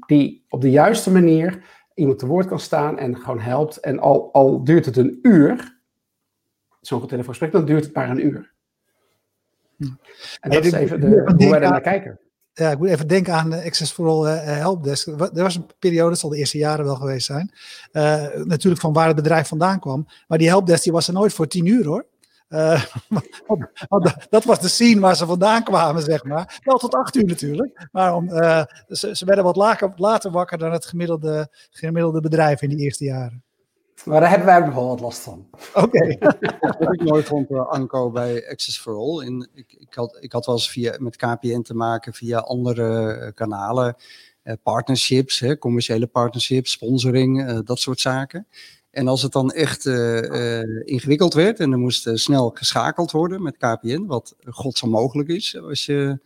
die 0.05 0.45
op 0.49 0.61
de 0.61 0.69
juiste 0.69 1.11
manier 1.11 1.63
iemand 1.93 2.19
te 2.19 2.27
woord 2.27 2.47
kan 2.47 2.59
staan 2.59 2.99
en 2.99 3.17
gewoon 3.17 3.39
helpt. 3.39 3.77
En 3.77 3.99
al, 3.99 4.33
al 4.33 4.63
duurt 4.63 4.85
het 4.85 4.97
een 4.97 5.19
uur, 5.21 5.79
zo'n 6.81 7.07
telefoongesprek, 7.07 7.51
dan 7.51 7.65
duurt 7.65 7.85
het 7.85 7.93
maar 7.93 8.09
een 8.09 8.25
uur. 8.25 8.55
En 9.77 10.49
dat 10.49 10.65
is 10.65 10.71
even 10.71 11.01
de, 11.01 11.33
hoe 11.37 11.49
wij 11.49 11.59
naar 11.59 11.81
kijken. 11.81 12.19
Ja, 12.53 12.71
ik 12.71 12.77
moet 12.77 12.89
even 12.89 13.07
denken 13.07 13.33
aan 13.33 13.49
de 13.49 13.63
Access 13.63 13.91
for 13.91 14.07
All 14.07 14.25
uh, 14.25 14.43
Helpdesk. 14.43 15.07
Er 15.07 15.43
was 15.43 15.55
een 15.55 15.69
periode, 15.79 16.09
dat 16.09 16.19
zal 16.19 16.29
de 16.29 16.37
eerste 16.37 16.57
jaren 16.57 16.85
wel 16.85 16.95
geweest 16.95 17.25
zijn. 17.25 17.51
Uh, 17.91 18.27
natuurlijk 18.43 18.81
van 18.81 18.93
waar 18.93 19.07
het 19.07 19.15
bedrijf 19.15 19.47
vandaan 19.47 19.79
kwam. 19.79 20.07
Maar 20.27 20.37
die 20.37 20.47
helpdesk 20.47 20.83
die 20.83 20.91
was 20.91 21.07
er 21.07 21.13
nooit 21.13 21.33
voor 21.33 21.47
tien 21.47 21.65
uur 21.65 21.85
hoor. 21.85 22.05
Uh, 22.47 22.81
dat 24.29 24.43
was 24.43 24.59
de 24.59 24.67
scene 24.67 24.99
waar 24.99 25.15
ze 25.15 25.25
vandaan 25.25 25.63
kwamen, 25.63 26.01
zeg 26.01 26.23
maar. 26.23 26.59
Wel 26.63 26.77
tot 26.77 26.95
acht 26.95 27.15
uur 27.15 27.25
natuurlijk. 27.25 27.87
Maar 27.91 28.15
om, 28.15 28.29
ze, 28.29 29.09
ze, 29.11 29.25
werden 29.25 29.43
wat 29.43 29.55
later, 29.55 29.91
later 29.95 30.31
wakker 30.31 30.57
dan 30.57 30.71
het 30.71 30.85
gemiddelde, 30.85 31.47
gemiddelde 31.69 32.21
bedrijf 32.21 32.61
in 32.61 32.69
die 32.69 32.77
eerste 32.77 33.03
jaren. 33.03 33.43
Maar 34.05 34.19
daar 34.19 34.29
hebben 34.29 34.47
wij 34.47 34.57
ook 34.57 34.65
nog 34.65 34.73
wel 34.73 34.87
wat 34.87 34.99
last 34.99 35.19
van. 35.19 35.47
Oké. 35.73 36.17
Okay. 36.77 36.91
ik 36.91 37.03
nooit 37.03 37.25
vond 37.25 37.51
uh, 37.51 37.67
Anko 37.67 38.11
bij 38.11 38.49
Access 38.49 38.79
for 38.79 38.95
All. 38.95 39.25
In, 39.25 39.47
ik, 39.53 39.75
ik, 39.79 39.93
had, 39.93 40.17
ik 40.19 40.31
had 40.31 40.45
wel 40.45 40.55
eens 40.55 40.69
via, 40.69 40.95
met 40.99 41.15
KPN 41.15 41.61
te 41.61 41.73
maken 41.73 42.13
via 42.13 42.39
andere 42.39 43.31
kanalen. 43.35 43.95
partnerships, 44.63 45.39
hè, 45.39 45.57
commerciële 45.57 46.07
partnerships, 46.07 46.71
sponsoring, 46.71 47.61
dat 47.63 47.79
soort 47.79 47.99
zaken. 47.99 48.47
En 48.97 49.07
als 49.07 49.21
het 49.21 49.31
dan 49.31 49.51
echt 49.51 49.85
uh, 49.85 50.21
uh, 50.21 50.81
ingewikkeld 50.83 51.33
werd 51.33 51.59
en 51.59 51.71
er 51.71 51.77
moest 51.77 52.07
uh, 52.07 52.15
snel 52.15 52.51
geschakeld 52.53 53.11
worden 53.11 53.41
met 53.41 53.57
KPN, 53.57 54.05
wat 54.05 54.35
godsam 54.45 54.89
mogelijk 54.89 55.29
is 55.29 55.57
als 55.61 55.85
je 55.85 56.19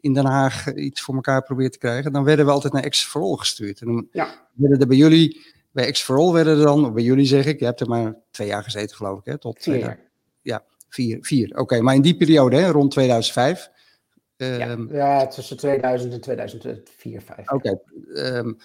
in 0.00 0.14
Den 0.14 0.24
Haag 0.24 0.74
iets 0.74 1.00
voor 1.00 1.14
elkaar 1.14 1.42
probeert 1.42 1.72
te 1.72 1.78
krijgen, 1.78 2.12
dan 2.12 2.24
werden 2.24 2.46
we 2.46 2.50
altijd 2.50 2.72
naar 2.72 2.84
Access 2.84 3.06
for 3.06 3.22
All 3.22 3.36
gestuurd. 3.36 3.80
En 3.80 3.86
dan 3.86 4.08
ja. 4.12 4.48
werden 4.52 4.80
er 4.80 4.86
bij 4.86 4.96
jullie, 4.96 5.46
bij 5.76 5.86
Access 5.86 6.04
for 6.04 6.18
All 6.18 6.32
werden 6.32 6.58
er 6.58 6.64
dan, 6.64 6.92
bij 6.92 7.02
jullie 7.02 7.26
zeg 7.26 7.46
ik, 7.46 7.58
je 7.58 7.64
hebt 7.64 7.80
er 7.80 7.88
maar 7.88 8.16
twee 8.30 8.48
jaar 8.48 8.62
gezeten 8.62 8.96
geloof 8.96 9.18
ik, 9.18 9.24
hè? 9.24 9.38
Tot 9.38 9.62
vier 9.62 9.78
jaar. 9.78 10.00
Ja, 10.42 10.64
vier. 10.88 11.18
vier. 11.20 11.50
Oké, 11.50 11.60
okay, 11.60 11.80
maar 11.80 11.94
in 11.94 12.02
die 12.02 12.16
periode, 12.16 12.56
hè, 12.56 12.70
rond 12.70 12.90
2005. 12.90 13.70
Ja, 14.36 14.70
um, 14.70 14.88
ja, 14.92 15.26
tussen 15.26 15.56
2000 15.56 16.12
en 16.12 16.20
2004, 16.20 17.20
5. 17.22 17.38
Oké. 17.38 17.54
Okay, 17.54 17.78
um, 18.36 18.58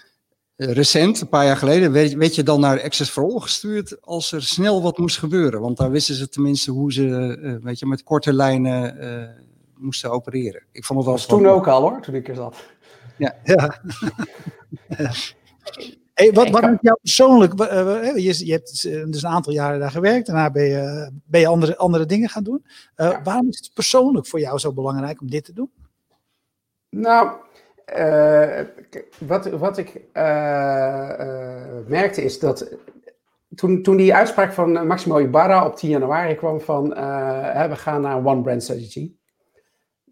recent, 0.56 1.22
een 1.22 1.30
paar 1.30 1.46
jaar 1.46 1.58
geleden, 1.58 1.92
werd, 1.92 2.14
werd, 2.14 2.36
je 2.36 2.44
dan 2.44 2.60
naar 2.60 2.84
Access 2.84 3.12
for 3.12 3.24
All 3.24 3.40
gestuurd 3.40 4.02
als 4.02 4.32
er 4.32 4.44
snel 4.44 4.82
wat 4.82 4.98
moest 4.98 5.18
gebeuren. 5.18 5.62
Want 5.62 5.78
daar 5.78 5.92
wisten 5.92 6.16
ze 6.16 6.30
tenminste 6.30 6.72
hoe 6.72 6.94
ze 6.94 7.38
uh, 7.42 7.56
weet 7.64 7.80
je, 7.80 7.86
met 7.86 8.04
korte 8.04 8.34
lijnen 8.34 9.04
uh, 9.04 9.24
moesten 9.76 10.12
opereren. 10.12 10.64
Ik 10.72 10.86
vond 10.86 11.00
het 11.00 11.08
wel 11.08 11.18
was 11.18 11.28
toen 11.28 11.48
ook 11.48 11.68
al 11.68 11.82
hoor, 11.82 12.02
toen 12.02 12.16
ik 12.16 12.28
er 12.28 12.36
zat. 12.36 12.56
Ja. 13.18 13.36
ja. 13.44 13.82
hey, 16.14 16.32
wat, 16.32 16.50
wat 16.50 16.78
jou 16.82 16.98
persoonlijk, 17.02 17.60
uh, 17.60 18.16
je, 18.16 18.46
je, 18.46 18.52
hebt 18.52 18.82
dus 19.12 19.24
een 19.24 19.30
aantal 19.30 19.54
jaren 19.54 19.80
daar 19.80 19.92
gewerkt, 19.92 20.26
daarna 20.26 20.52
ben 20.52 20.64
je, 20.64 21.12
ben 21.26 21.40
je 21.40 21.48
andere, 21.48 21.78
andere 21.78 22.06
dingen 22.06 22.30
gaan 22.30 22.44
doen. 22.44 22.66
Ja. 22.96 23.22
Waarom 23.24 23.48
is 23.48 23.58
het 23.58 23.72
persoonlijk 23.74 24.28
voor 24.28 24.40
jou 24.40 24.60
zo 24.60 24.74
belangrijk 24.74 25.22
om 25.22 25.30
dit 25.30 25.46
te 25.46 25.54
doen? 25.54 25.72
Nou, 26.90 27.32
uh, 27.98 28.60
wat, 29.20 29.46
wat 29.50 29.78
ik 29.78 29.96
uh, 29.96 31.10
merkte 31.88 32.24
is 32.24 32.40
dat 32.40 32.76
toen, 33.56 33.82
toen 33.82 33.98
die 33.98 34.16
uitspraak 34.16 34.54
van 34.54 34.88
Maximo 34.88 35.20
Ibarra 35.20 35.66
op 35.66 35.76
10 35.76 35.90
januari 35.90 36.36
kwam 36.36 36.62
van 36.62 36.90
we 37.70 37.76
gaan 37.76 38.02
naar 38.02 38.26
one 38.26 38.42
brand 38.42 38.64
strategy. 38.64 39.14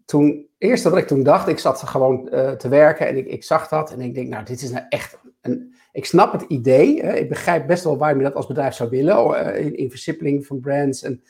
Toen, 0.04 0.48
eerst 0.58 0.84
wat 0.84 0.96
ik 0.96 1.06
toen 1.06 1.22
dacht, 1.22 1.48
ik 1.48 1.58
zat 1.58 1.82
gewoon 1.82 2.24
te 2.58 2.68
werken 2.68 3.08
en 3.08 3.16
ik, 3.16 3.26
ik 3.26 3.44
zag 3.44 3.68
dat 3.68 3.92
en 3.92 4.00
ik 4.00 4.14
denk, 4.14 4.28
nou 4.28 4.44
dit 4.44 4.62
is 4.62 4.70
nou 4.70 4.84
echt 4.88 5.18
een, 5.40 5.69
ik 5.92 6.04
snap 6.04 6.32
het 6.32 6.42
idee, 6.42 6.96
ik 6.96 7.28
begrijp 7.28 7.66
best 7.66 7.84
wel 7.84 7.98
waarom 7.98 8.18
je 8.18 8.24
dat 8.24 8.34
als 8.34 8.46
bedrijf 8.46 8.74
zou 8.74 8.90
willen, 8.90 9.56
in, 9.56 9.76
in 9.76 9.90
versippeling 9.90 10.46
van 10.46 10.60
brands 10.60 11.02
en 11.02 11.22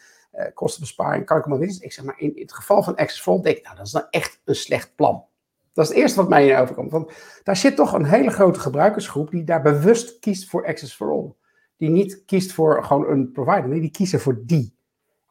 kostenbesparing, 0.54 1.24
kan 1.24 1.38
ik 1.38 1.46
maar 1.46 1.58
weten. 1.58 1.84
Ik 1.84 1.92
zeg 1.92 2.04
maar, 2.04 2.18
in, 2.18 2.32
het 2.34 2.52
geval 2.52 2.82
van 2.82 2.96
Access 2.96 3.22
Front 3.22 3.44
denk 3.44 3.56
ik, 3.56 3.64
nou 3.64 3.76
dat 3.76 3.86
is 3.86 3.92
nou 3.92 4.06
echt 4.10 4.40
een 4.44 4.54
slecht 4.54 4.94
plan. 4.94 5.24
Dat 5.72 5.84
is 5.84 5.90
het 5.90 6.00
eerste 6.00 6.20
wat 6.20 6.28
mij 6.28 6.48
in 6.48 6.56
overkomt. 6.56 6.90
Want 6.90 7.12
daar 7.42 7.56
zit 7.56 7.76
toch 7.76 7.92
een 7.92 8.04
hele 8.04 8.30
grote 8.30 8.60
gebruikersgroep 8.60 9.30
die 9.30 9.44
daar 9.44 9.62
bewust 9.62 10.18
kiest 10.18 10.48
voor 10.48 10.66
Access 10.66 10.94
for 10.94 11.10
All. 11.10 11.32
Die 11.76 11.90
niet 11.90 12.22
kiest 12.26 12.52
voor 12.52 12.84
gewoon 12.84 13.08
een 13.08 13.32
provider. 13.32 13.68
Nee, 13.68 13.80
die 13.80 13.90
kiezen 13.90 14.20
voor 14.20 14.40
die. 14.44 14.74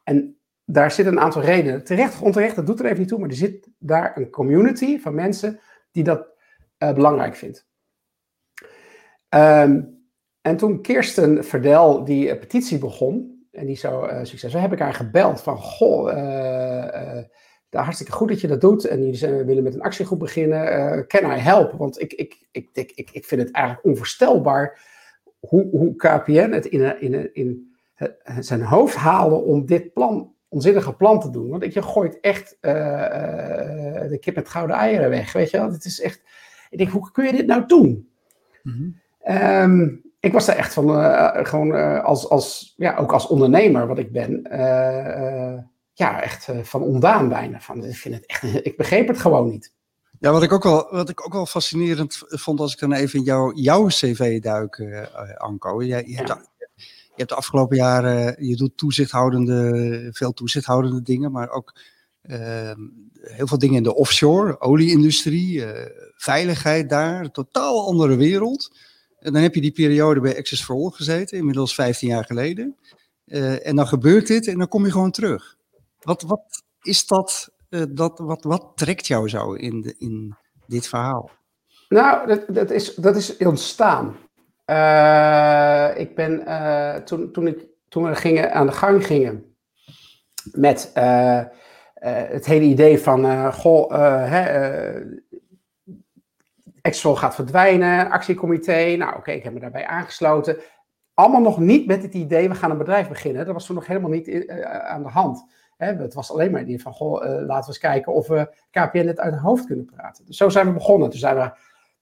En 0.04 0.36
daar 0.64 0.90
zit 0.90 1.06
een 1.06 1.20
aantal 1.20 1.42
redenen. 1.42 1.84
Terecht 1.84 2.14
of 2.14 2.22
onterecht, 2.22 2.56
dat 2.56 2.66
doet 2.66 2.80
er 2.80 2.86
even 2.86 2.98
niet 2.98 3.08
toe. 3.08 3.18
Maar 3.18 3.28
er 3.28 3.34
zit 3.34 3.68
daar 3.78 4.16
een 4.16 4.30
community 4.30 5.00
van 5.00 5.14
mensen 5.14 5.60
die 5.92 6.04
dat 6.04 6.26
uh, 6.78 6.92
belangrijk 6.92 7.36
vindt. 7.36 7.68
Um, 9.34 9.98
en 10.40 10.56
toen 10.56 10.82
Kirsten 10.82 11.44
Verdel 11.44 12.04
die 12.04 12.26
uh, 12.26 12.38
petitie 12.38 12.78
begon, 12.78 13.44
en 13.52 13.66
die 13.66 13.76
zou 13.76 14.12
uh, 14.12 14.18
succes, 14.22 14.52
heb 14.52 14.72
ik 14.72 14.78
haar 14.78 14.94
gebeld 14.94 15.40
van, 15.40 15.56
goh, 15.56 16.04
nou, 17.70 17.84
hartstikke 17.84 18.12
goed 18.12 18.28
dat 18.28 18.40
je 18.40 18.46
dat 18.46 18.60
doet. 18.60 18.84
En 18.84 18.98
jullie 18.98 19.14
zijn, 19.14 19.46
willen 19.46 19.62
met 19.62 19.74
een 19.74 19.82
actiegroep 19.82 20.18
beginnen. 20.18 20.78
Uh, 20.78 21.06
can 21.06 21.30
I 21.30 21.34
help? 21.34 21.72
Want 21.72 22.00
ik, 22.00 22.12
ik, 22.12 22.46
ik, 22.50 22.68
ik, 22.72 22.92
ik, 22.94 23.10
ik 23.10 23.24
vind 23.24 23.40
het 23.40 23.50
eigenlijk 23.50 23.86
onvoorstelbaar 23.86 24.80
hoe, 25.40 25.68
hoe 25.70 25.96
KPN 25.96 26.50
het 26.50 26.66
in, 26.66 27.00
in, 27.00 27.34
in, 27.34 27.74
zijn 28.38 28.62
hoofd 28.62 28.94
haalde 28.94 29.34
om 29.34 29.66
dit 29.66 29.92
plan, 29.92 30.34
onzinnige 30.48 30.94
plan 30.94 31.20
te 31.20 31.30
doen. 31.30 31.48
Want 31.48 31.72
je 31.72 31.82
gooit 31.82 32.20
echt 32.20 32.58
uh, 32.60 32.72
uh, 32.72 34.08
de 34.08 34.18
kip 34.20 34.34
met 34.34 34.48
gouden 34.48 34.76
eieren 34.76 35.10
weg. 35.10 35.32
Weet 35.32 35.50
je 35.50 35.56
wel? 35.56 35.72
Het 35.72 35.84
is 35.84 36.00
echt. 36.00 36.22
Ik 36.70 36.78
denk, 36.78 36.90
hoe 36.90 37.10
kun 37.10 37.24
je 37.24 37.32
dit 37.32 37.46
nou 37.46 37.66
doen? 37.66 38.08
Mm-hmm. 38.62 38.99
Um, 39.28 40.02
ik 40.20 40.32
was 40.32 40.46
daar 40.46 40.56
echt 40.56 40.72
van, 40.72 40.88
gewoon 41.46 42.02
als, 42.02 42.28
als, 42.28 42.74
ja, 42.76 42.96
ook 42.96 43.12
als 43.12 43.26
ondernemer 43.26 43.86
wat 43.86 43.98
ik 43.98 44.12
ben 44.12 44.48
ja, 46.00 46.22
echt 46.22 46.48
uh, 46.48 46.62
van 46.62 46.82
ondaan 46.82 47.28
bijna. 47.28 47.60
Van, 47.60 47.84
ik, 47.84 47.96
vind 47.96 48.14
het 48.14 48.26
echt, 48.26 48.42
ik 48.70 48.76
begreep 48.76 49.08
het 49.08 49.18
gewoon 49.18 49.48
niet. 49.48 49.72
Ja, 50.18 50.32
wat 50.32 50.42
ik 50.42 50.52
ook 50.52 50.62
wel, 50.62 50.88
wat 50.90 51.08
ik 51.08 51.26
ook 51.26 51.32
wel 51.32 51.46
fascinerend 51.46 52.22
vond 52.26 52.60
als 52.60 52.72
ik 52.72 52.78
dan 52.78 52.92
even 52.92 53.18
in 53.18 53.24
jouw, 53.24 53.52
jouw 53.54 53.86
cv 53.86 54.40
duik, 54.40 54.78
uh, 54.78 55.02
Anko. 55.36 55.82
Je, 55.82 55.88
je, 55.88 56.10
ja. 56.10 56.16
hebt, 56.16 56.50
je 56.86 57.16
hebt 57.16 57.28
de 57.28 57.34
afgelopen 57.34 57.76
jaren, 57.76 58.46
je 58.46 58.56
doet 58.56 58.76
toezichthoudende, 58.76 60.08
veel 60.12 60.32
toezichthoudende 60.32 61.02
dingen, 61.02 61.32
maar 61.32 61.50
ook 61.50 61.78
uh, 62.22 62.72
heel 63.20 63.46
veel 63.46 63.58
dingen 63.58 63.76
in 63.76 63.82
de 63.82 63.94
offshore, 63.94 64.60
olieindustrie, 64.60 65.64
veiligheid 66.14 66.88
daar, 66.88 67.30
totaal 67.30 67.86
andere 67.86 68.16
wereld. 68.16 68.76
En 69.20 69.32
dan 69.32 69.42
heb 69.42 69.54
je 69.54 69.60
die 69.60 69.72
periode 69.72 70.20
bij 70.20 70.36
Access 70.36 70.64
for 70.64 70.76
All 70.76 70.90
gezeten, 70.90 71.38
inmiddels 71.38 71.74
15 71.74 72.08
jaar 72.08 72.24
geleden. 72.24 72.76
en 73.62 73.76
dan 73.76 73.86
gebeurt 73.86 74.26
dit 74.26 74.46
en 74.46 74.58
dan 74.58 74.68
kom 74.68 74.84
je 74.84 74.92
gewoon 74.92 75.10
terug. 75.10 75.56
Wat, 76.00 76.22
wat 76.22 76.62
is 76.82 77.06
dat, 77.06 77.50
uh, 77.70 77.82
dat 77.88 78.18
wat, 78.18 78.44
wat 78.44 78.72
trekt 78.74 79.06
jou 79.06 79.28
zo 79.28 79.52
in, 79.52 79.80
de, 79.80 79.94
in 79.98 80.36
dit 80.66 80.88
verhaal? 80.88 81.30
Nou, 81.88 82.26
dat, 82.26 82.44
dat, 82.48 82.70
is, 82.70 82.94
dat 82.94 83.16
is 83.16 83.36
ontstaan. 83.36 84.16
Uh, 84.66 86.00
ik 86.00 86.14
ben, 86.14 86.44
toen, 87.04 87.32
toen, 87.32 87.46
ik, 87.46 87.66
toen 87.88 88.04
we 88.04 88.14
gingen, 88.14 88.52
aan 88.52 88.66
de 88.66 88.72
gang 88.72 89.06
gingen 89.06 89.54
met 90.52 90.90
het 91.94 92.46
hele 92.46 92.64
idee 92.64 92.98
van, 92.98 93.52
goh, 93.52 93.90
hè, 94.28 94.44
Expo 96.82 97.14
gaat 97.14 97.34
verdwijnen, 97.34 98.10
actiecomité. 98.10 98.94
Nou, 98.96 99.16
oké, 99.16 99.30
ik 99.30 99.42
heb 99.42 99.52
me 99.52 99.60
daarbij 99.60 99.86
aangesloten. 99.86 100.56
Allemaal 101.14 101.40
nog 101.40 101.58
niet 101.58 101.86
met 101.86 102.02
het 102.02 102.14
idee, 102.14 102.48
we 102.48 102.54
gaan 102.54 102.70
een 102.70 102.78
bedrijf 102.78 103.08
beginnen. 103.08 103.44
Dat 103.44 103.54
was 103.54 103.66
toen 103.66 103.74
nog 103.74 103.86
helemaal 103.86 104.10
niet 104.10 104.48
aan 104.64 105.02
de 105.02 105.08
hand. 105.08 105.46
Hè, 105.76 105.94
het 105.94 106.14
was 106.14 106.32
alleen 106.32 106.50
maar 106.50 106.60
het 106.60 106.68
idee 106.68 106.82
van, 106.82 106.92
goh, 106.92 107.22
laten 107.22 107.46
we 107.46 107.66
eens 107.66 107.78
kijken 107.78 108.12
of 108.12 108.26
we 108.26 108.54
KPN 108.70 109.04
net 109.04 109.20
uit 109.20 109.32
het 109.32 109.42
hoofd 109.42 109.66
kunnen 109.66 109.84
praten. 109.84 110.26
Dus 110.26 110.36
zo 110.36 110.48
zijn 110.48 110.66
we 110.66 110.72
begonnen. 110.72 111.10
Toen 111.10 111.18
zijn 111.18 111.36
we 111.36 111.50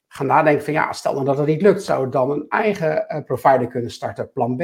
gaan 0.09 0.27
nadenken 0.27 0.65
van 0.65 0.73
ja, 0.73 0.93
stel 0.93 1.15
dan 1.15 1.25
dat 1.25 1.39
het 1.39 1.47
niet 1.47 1.63
lukt, 1.63 1.83
zou 1.83 2.03
het 2.03 2.13
dan 2.13 2.31
een 2.31 2.45
eigen 2.49 3.23
provider 3.27 3.67
kunnen 3.67 3.91
starten, 3.91 4.33
plan 4.33 4.57
B? 4.57 4.63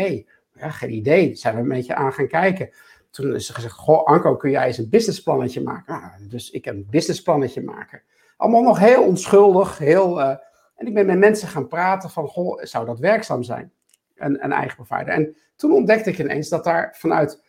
Ja, 0.55 0.71
geen 0.71 0.93
idee. 0.93 1.27
Daar 1.27 1.37
zijn 1.37 1.55
we 1.55 1.61
een 1.61 1.69
beetje 1.69 1.95
aan 1.95 2.13
gaan 2.13 2.29
kijken. 2.29 2.71
Toen 3.11 3.35
is 3.35 3.49
er 3.49 3.55
gezegd, 3.55 3.75
goh 3.75 4.05
Anko, 4.05 4.37
kun 4.37 4.51
jij 4.51 4.67
eens 4.67 4.79
een 4.79 4.89
businessplannetje 4.89 5.63
maken? 5.63 5.95
Nou, 5.95 6.29
dus 6.29 6.51
ik 6.51 6.65
heb 6.65 6.75
een 6.75 6.87
businessplannetje 6.91 7.63
maken. 7.63 8.03
Allemaal 8.37 8.63
nog 8.63 8.79
heel 8.79 9.03
onschuldig, 9.03 9.79
heel... 9.79 10.21
Uh, 10.21 10.35
en 10.75 10.87
ik 10.87 10.95
ben 10.95 11.07
met 11.07 11.19
mensen 11.19 11.49
gaan 11.49 11.69
praten 11.69 12.11
van, 12.11 12.29
goh, 12.29 12.63
zou 12.63 12.87
dat 12.87 12.99
werkzaam 12.99 13.43
zijn? 13.43 13.73
Een, 14.15 14.53
eigen 14.53 14.77
provider. 14.77 15.15
En 15.15 15.37
toen 15.57 15.73
ontdekte 15.73 16.11
ik 16.11 16.19
ineens 16.19 16.49
dat 16.49 16.65
daar 16.65 16.97
vanuit 16.99 17.43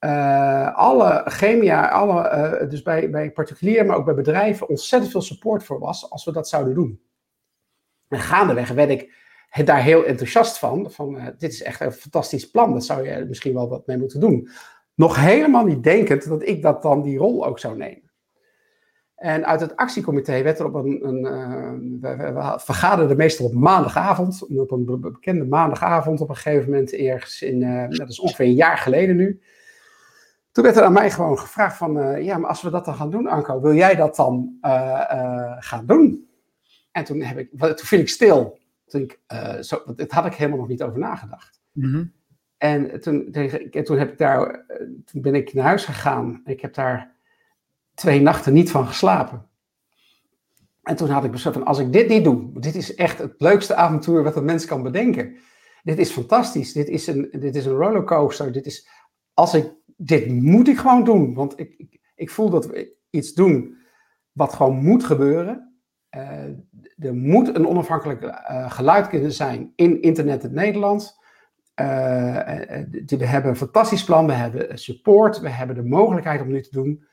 uh, 0.00 0.76
alle 0.76 1.22
chemia, 1.24 1.88
alle, 1.88 2.22
uh, 2.62 2.70
dus 2.70 2.82
bij, 2.82 3.10
bij 3.10 3.30
particulieren, 3.30 3.86
maar 3.86 3.96
ook 3.96 4.04
bij 4.04 4.14
bedrijven, 4.14 4.68
ontzettend 4.68 5.12
veel 5.12 5.22
support 5.22 5.64
voor 5.64 5.78
was 5.78 6.10
als 6.10 6.24
we 6.24 6.32
dat 6.32 6.48
zouden 6.48 6.74
doen. 6.74 7.02
En 8.08 8.18
gaandeweg 8.18 8.70
werd 8.70 8.90
ik 8.90 9.12
daar 9.64 9.82
heel 9.82 10.04
enthousiast 10.04 10.58
van. 10.58 10.90
Van 10.90 11.34
dit 11.38 11.52
is 11.52 11.62
echt 11.62 11.80
een 11.80 11.92
fantastisch 11.92 12.50
plan, 12.50 12.72
dat 12.72 12.84
zou 12.84 13.08
je 13.08 13.24
misschien 13.24 13.54
wel 13.54 13.68
wat 13.68 13.86
mee 13.86 13.98
moeten 13.98 14.20
doen. 14.20 14.48
Nog 14.94 15.16
helemaal 15.16 15.64
niet 15.64 15.82
denkend 15.82 16.28
dat 16.28 16.42
ik 16.42 16.62
dat 16.62 16.82
dan 16.82 17.02
die 17.02 17.18
rol 17.18 17.46
ook 17.46 17.58
zou 17.58 17.76
nemen. 17.76 18.07
En 19.18 19.46
uit 19.46 19.60
het 19.60 19.76
actiecomité 19.76 20.42
werd 20.42 20.58
er 20.58 20.66
op 20.66 20.74
een. 20.74 21.06
een 21.06 21.24
uh, 22.00 22.16
we, 22.16 22.32
we, 22.32 22.58
vergaderden 22.60 23.16
meestal 23.16 23.46
op 23.46 23.54
maandagavond. 23.54 24.46
Op 24.56 24.70
een 24.70 25.00
bekende 25.00 25.44
maandagavond 25.44 26.20
op 26.20 26.28
een 26.28 26.36
gegeven 26.36 26.70
moment 26.70 26.92
ergens 26.92 27.42
in. 27.42 27.62
Uh, 27.62 27.88
dat 27.88 28.08
is 28.08 28.20
ongeveer 28.20 28.46
een 28.46 28.54
jaar 28.54 28.78
geleden 28.78 29.16
nu. 29.16 29.40
Toen 30.52 30.64
werd 30.64 30.76
er 30.76 30.82
aan 30.82 30.92
mij 30.92 31.10
gewoon 31.10 31.38
gevraagd: 31.38 31.76
van 31.76 31.98
uh, 31.98 32.24
ja, 32.24 32.38
maar 32.38 32.48
als 32.48 32.62
we 32.62 32.70
dat 32.70 32.84
dan 32.84 32.94
gaan 32.94 33.10
doen, 33.10 33.26
Anko, 33.26 33.60
wil 33.60 33.74
jij 33.74 33.94
dat 33.94 34.16
dan 34.16 34.58
gaan 35.58 35.86
doen? 35.86 36.28
En 36.92 37.04
toen, 37.04 37.22
heb 37.22 37.38
ik, 37.38 37.50
toen 37.58 37.76
viel 37.76 37.98
ik 37.98 38.08
stil. 38.08 38.58
Toen, 38.86 39.00
ik, 39.00 39.20
zo, 39.60 39.82
dit 39.96 40.12
had 40.12 40.26
ik 40.26 40.34
helemaal 40.34 40.58
nog 40.58 40.68
niet 40.68 40.82
over 40.82 40.98
nagedacht. 40.98 41.60
Mm 41.72 41.92
-hmm. 41.92 42.12
En 42.58 43.00
toen, 43.00 43.30
toen, 43.84 43.98
heb 43.98 44.10
ik 44.10 44.18
daar, 44.18 44.64
eh, 44.66 44.86
toen 45.04 45.22
ben 45.22 45.34
ik 45.34 45.54
naar 45.54 45.64
huis 45.64 45.84
gegaan. 45.84 46.40
Ik 46.44 46.60
heb 46.60 46.74
daar 46.74 47.16
twee 47.98 48.20
nachten 48.20 48.52
niet 48.52 48.70
van 48.70 48.86
geslapen. 48.86 49.46
En 50.82 50.96
toen 50.96 51.08
had 51.08 51.24
ik 51.24 51.30
besloten 51.30 51.60
van, 51.60 51.68
als 51.68 51.78
ik 51.78 51.92
dit 51.92 52.08
niet 52.08 52.24
doe, 52.24 52.60
dit 52.60 52.74
is 52.74 52.94
echt 52.94 53.18
het 53.18 53.34
leukste 53.38 53.74
avontuur 53.74 54.22
wat 54.22 54.36
een 54.36 54.44
mens 54.44 54.64
kan 54.64 54.82
bedenken. 54.82 55.36
Dit 55.82 55.98
is 55.98 56.10
fantastisch, 56.10 56.72
dit 56.72 56.88
is 56.88 57.06
een, 57.06 57.28
dit 57.30 57.56
is 57.56 57.66
een 57.66 57.72
rollercoaster. 57.72 58.52
Dit 58.52 58.66
is, 58.66 58.88
als 59.34 59.54
ik, 59.54 59.72
dit 59.96 60.28
moet 60.28 60.68
ik 60.68 60.78
gewoon 60.78 61.04
doen, 61.04 61.34
want 61.34 61.58
ik, 61.58 61.98
ik, 62.14 62.30
voel 62.30 62.50
dat 62.50 62.66
we 62.66 62.96
iets 63.10 63.32
doen 63.32 63.76
wat 64.32 64.52
gewoon 64.52 64.84
moet 64.84 65.04
gebeuren. 65.04 65.72
Uh, 66.16 66.42
er 66.98 67.14
moet 67.14 67.56
een 67.56 67.66
onafhankelijk 67.66 68.22
uh, 68.22 68.70
geluid 68.70 69.08
kunnen 69.08 69.32
zijn 69.32 69.72
in 69.76 70.02
internet 70.02 70.44
in 70.44 70.54
Nederland. 70.54 71.18
Uh, 71.80 71.86
we 73.06 73.26
hebben 73.26 73.50
een 73.50 73.56
fantastisch 73.56 74.04
plan, 74.04 74.26
we 74.26 74.32
hebben 74.32 74.78
support, 74.78 75.40
we 75.40 75.48
hebben 75.48 75.76
de 75.76 75.84
mogelijkheid 75.84 76.40
om 76.40 76.48
nu 76.48 76.62
te 76.62 76.70
doen. 76.70 77.06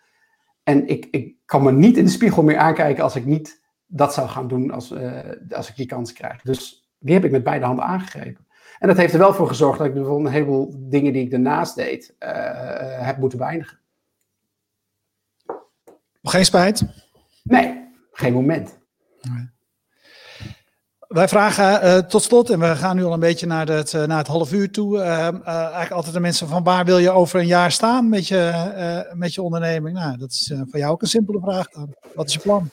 En 0.65 0.87
ik, 0.87 1.07
ik 1.11 1.35
kan 1.45 1.63
me 1.63 1.71
niet 1.71 1.97
in 1.97 2.05
de 2.05 2.11
spiegel 2.11 2.43
meer 2.43 2.57
aankijken 2.57 3.03
als 3.03 3.15
ik 3.15 3.25
niet 3.25 3.63
dat 3.85 4.13
zou 4.13 4.27
gaan 4.27 4.47
doen 4.47 4.71
als, 4.71 4.91
uh, 4.91 5.19
als 5.49 5.69
ik 5.69 5.75
die 5.75 5.85
kans 5.85 6.13
krijg. 6.13 6.41
Dus 6.41 6.89
die 6.99 7.13
heb 7.13 7.23
ik 7.23 7.31
met 7.31 7.43
beide 7.43 7.65
handen 7.65 7.85
aangegrepen. 7.85 8.47
En 8.79 8.87
dat 8.87 8.97
heeft 8.97 9.13
er 9.13 9.19
wel 9.19 9.33
voor 9.33 9.47
gezorgd 9.47 9.77
dat 9.77 9.87
ik 9.87 9.93
bijvoorbeeld 9.93 10.27
een 10.27 10.33
heleboel 10.33 10.75
dingen 10.77 11.13
die 11.13 11.23
ik 11.23 11.31
daarnaast 11.31 11.75
deed, 11.75 12.15
heb 12.99 13.17
moeten 13.17 13.37
beëindigen. 13.37 13.79
Geen 16.21 16.45
spijt? 16.45 16.85
Nee, 17.43 17.89
geen 18.11 18.33
moment. 18.33 18.79
Nee. 19.21 19.49
Wij 21.15 21.27
vragen 21.27 21.85
uh, 21.85 21.97
tot 21.97 22.23
slot, 22.23 22.49
en 22.49 22.59
we 22.59 22.65
gaan 22.65 22.95
nu 22.95 23.03
al 23.03 23.13
een 23.13 23.19
beetje 23.19 23.45
naar 23.45 23.67
het, 23.67 23.93
uh, 23.93 24.03
naar 24.03 24.17
het 24.17 24.27
half 24.27 24.53
uur 24.53 24.71
toe, 24.71 24.97
uh, 24.97 25.47
eigenlijk 25.47 25.91
altijd 25.91 26.13
de 26.13 26.19
mensen 26.19 26.47
van 26.47 26.63
waar 26.63 26.85
wil 26.85 26.97
je 26.97 27.11
over 27.11 27.39
een 27.39 27.47
jaar 27.47 27.71
staan 27.71 28.09
met 28.09 28.27
je, 28.27 28.51
met 29.13 29.33
je 29.33 29.41
onderneming? 29.41 29.97
Nou, 29.97 30.17
dat 30.17 30.29
is 30.29 30.53
voor 30.69 30.79
jou 30.79 30.91
ook 30.91 31.01
een 31.01 31.07
simpele 31.07 31.39
vraag 31.39 31.69
dan. 31.69 31.95
Wat 32.13 32.27
is 32.27 32.33
je 32.33 32.39
plan? 32.39 32.69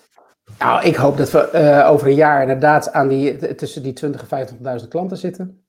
Nou, 0.59 0.85
ik 0.85 0.97
hoop 0.97 1.17
dat 1.17 1.31
we 1.31 1.85
over 1.87 2.07
een 2.07 2.15
jaar 2.15 2.43
inderdaad 2.43 2.93
aan 2.93 3.09
die, 3.09 3.55
tussen 3.55 3.83
die 3.83 3.93
20 3.93 4.29
en 4.29 4.49
50.000 4.81 4.89
klanten 4.89 5.17
zitten. 5.17 5.65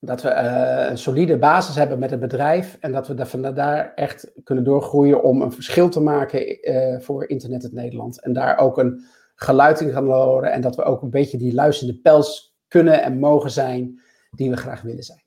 Dat 0.00 0.22
we 0.22 0.30
een 0.30 0.98
solide 0.98 1.38
basis 1.38 1.74
hebben 1.74 1.98
met 1.98 2.10
het 2.10 2.20
bedrijf 2.20 2.76
en 2.80 2.92
dat 2.92 3.08
we 3.08 3.26
van 3.26 3.54
daar 3.54 3.92
echt 3.94 4.30
kunnen 4.44 4.64
doorgroeien 4.64 5.22
om 5.22 5.42
een 5.42 5.52
verschil 5.52 5.88
te 5.88 6.00
maken 6.00 6.58
voor 7.02 7.28
Internet 7.28 7.62
in 7.62 7.74
Nederland. 7.74 8.22
En 8.22 8.32
daar 8.32 8.58
ook 8.58 8.78
een 8.78 9.04
geluid 9.40 9.80
in 9.80 9.92
gaan 9.92 10.06
horen 10.06 10.52
en 10.52 10.60
dat 10.60 10.76
we 10.76 10.82
ook 10.82 11.02
een 11.02 11.10
beetje 11.10 11.38
die 11.38 11.54
luisterende 11.54 12.00
pels 12.00 12.56
kunnen 12.68 13.02
en 13.02 13.18
mogen 13.18 13.50
zijn 13.50 14.00
die 14.30 14.50
we 14.50 14.56
graag 14.56 14.82
willen 14.82 15.02
zijn. 15.02 15.22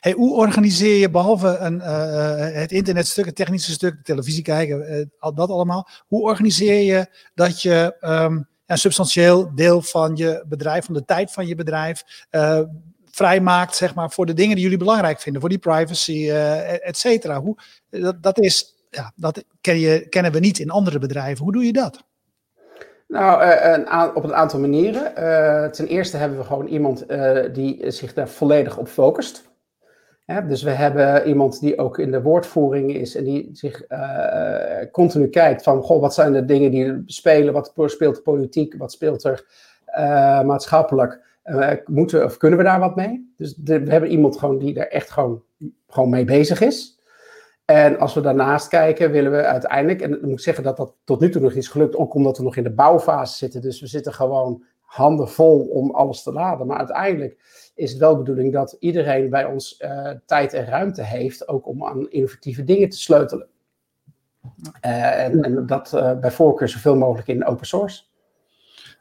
Hey, 0.00 0.12
hoe 0.12 0.34
organiseer 0.34 0.96
je 0.96 1.10
behalve 1.10 1.56
een, 1.56 1.74
uh, 1.74 2.36
het 2.52 2.72
internetstuk, 2.72 3.24
het 3.24 3.34
technische 3.34 3.70
stuk, 3.70 3.96
de 3.96 4.02
televisie 4.02 4.42
kijken, 4.42 5.08
uh, 5.20 5.30
dat 5.34 5.50
allemaal, 5.50 5.88
hoe 6.06 6.22
organiseer 6.22 6.82
je 6.82 7.06
dat 7.34 7.62
je 7.62 7.96
um, 8.00 8.48
een 8.66 8.78
substantieel 8.78 9.54
deel 9.54 9.82
van 9.82 10.16
je 10.16 10.44
bedrijf, 10.48 10.84
van 10.84 10.94
de 10.94 11.04
tijd 11.04 11.32
van 11.32 11.46
je 11.46 11.54
bedrijf, 11.54 12.24
uh, 12.30 12.60
vrijmaakt 13.10 13.76
zeg 13.76 13.94
maar, 13.94 14.10
voor 14.10 14.26
de 14.26 14.34
dingen 14.34 14.54
die 14.54 14.64
jullie 14.64 14.78
belangrijk 14.78 15.20
vinden, 15.20 15.40
voor 15.40 15.50
die 15.50 15.58
privacy, 15.58 16.30
et 16.30 16.96
cetera. 16.96 17.40
Hoe, 17.40 17.56
dat, 17.90 18.22
dat, 18.22 18.38
is, 18.38 18.74
ja, 18.90 19.12
dat 19.16 19.42
je, 19.60 20.06
kennen 20.08 20.32
we 20.32 20.38
niet 20.38 20.58
in 20.58 20.70
andere 20.70 20.98
bedrijven. 20.98 21.44
Hoe 21.44 21.52
doe 21.52 21.64
je 21.64 21.72
dat? 21.72 22.04
Nou, 23.08 23.42
een 23.42 24.16
op 24.16 24.24
een 24.24 24.34
aantal 24.34 24.60
manieren. 24.60 25.12
Uh, 25.18 25.64
ten 25.64 25.86
eerste 25.86 26.16
hebben 26.16 26.38
we 26.38 26.44
gewoon 26.44 26.66
iemand 26.66 27.10
uh, 27.10 27.38
die 27.52 27.90
zich 27.90 28.14
daar 28.14 28.28
volledig 28.28 28.78
op 28.78 28.88
focust. 28.88 29.44
dus 30.48 30.62
we 30.62 30.70
hebben 30.70 31.28
iemand 31.28 31.60
die 31.60 31.78
ook 31.78 31.98
in 31.98 32.10
de 32.10 32.22
woordvoering 32.22 32.94
is 32.94 33.14
en 33.14 33.24
die 33.24 33.50
zich 33.52 33.82
continu 34.90 35.28
kijkt 35.28 35.62
van, 35.62 35.82
goh, 35.82 36.00
wat 36.00 36.14
zijn 36.14 36.32
de 36.32 36.44
dingen 36.44 36.70
die 36.70 37.02
spelen, 37.06 37.52
wat 37.52 37.72
speelt 37.86 38.16
de 38.16 38.22
politiek, 38.22 38.74
wat 38.78 38.92
speelt 38.92 39.24
er 39.24 39.44
maatschappelijk, 40.44 41.20
moeten 41.84 42.24
of 42.24 42.36
kunnen 42.36 42.58
we 42.58 42.64
daar 42.64 42.80
wat 42.80 42.96
mee? 42.96 43.34
Dus 43.36 43.54
we 43.64 43.72
hebben 43.72 44.10
iemand 44.10 44.38
gewoon 44.38 44.58
die 44.58 44.74
daar 44.74 44.86
echt 44.86 45.10
gewoon, 45.10 45.42
gewoon 45.88 46.10
mee 46.10 46.24
bezig 46.24 46.60
is. 46.60 46.95
En 47.66 47.98
als 47.98 48.14
we 48.14 48.20
daarnaast 48.20 48.68
kijken, 48.68 49.10
willen 49.10 49.30
we 49.30 49.42
uiteindelijk, 49.42 50.00
en 50.00 50.18
moet 50.20 50.30
ik 50.30 50.40
zeggen 50.40 50.64
dat 50.64 50.76
dat 50.76 50.94
tot 51.04 51.20
nu 51.20 51.30
toe 51.30 51.42
nog 51.42 51.52
is 51.52 51.68
gelukt, 51.68 51.96
ook 51.96 52.14
omdat 52.14 52.38
we 52.38 52.44
nog 52.44 52.56
in 52.56 52.62
de 52.62 52.70
bouwfase 52.70 53.36
zitten. 53.36 53.60
Dus 53.60 53.80
we 53.80 53.86
zitten 53.86 54.12
gewoon 54.12 54.64
handen 54.80 55.28
vol 55.28 55.60
om 55.60 55.90
alles 55.90 56.22
te 56.22 56.32
laden. 56.32 56.66
Maar 56.66 56.78
uiteindelijk 56.78 57.36
is 57.74 57.90
het 57.90 58.00
wel 58.00 58.12
de 58.12 58.18
bedoeling 58.18 58.52
dat 58.52 58.76
iedereen 58.78 59.30
bij 59.30 59.44
ons 59.44 59.80
uh, 59.84 60.10
tijd 60.26 60.52
en 60.52 60.64
ruimte 60.64 61.02
heeft, 61.02 61.48
ook 61.48 61.66
om 61.66 61.84
aan 61.84 62.10
innovatieve 62.10 62.64
dingen 62.64 62.88
te 62.88 62.98
sleutelen. 62.98 63.46
Uh, 64.84 65.24
en, 65.24 65.66
dat 65.66 65.92
uh, 65.94 66.18
bij 66.18 66.30
voorkeur 66.30 66.68
zoveel 66.68 66.96
mogelijk 66.96 67.28
in 67.28 67.46
open 67.46 67.66
source. 67.66 68.02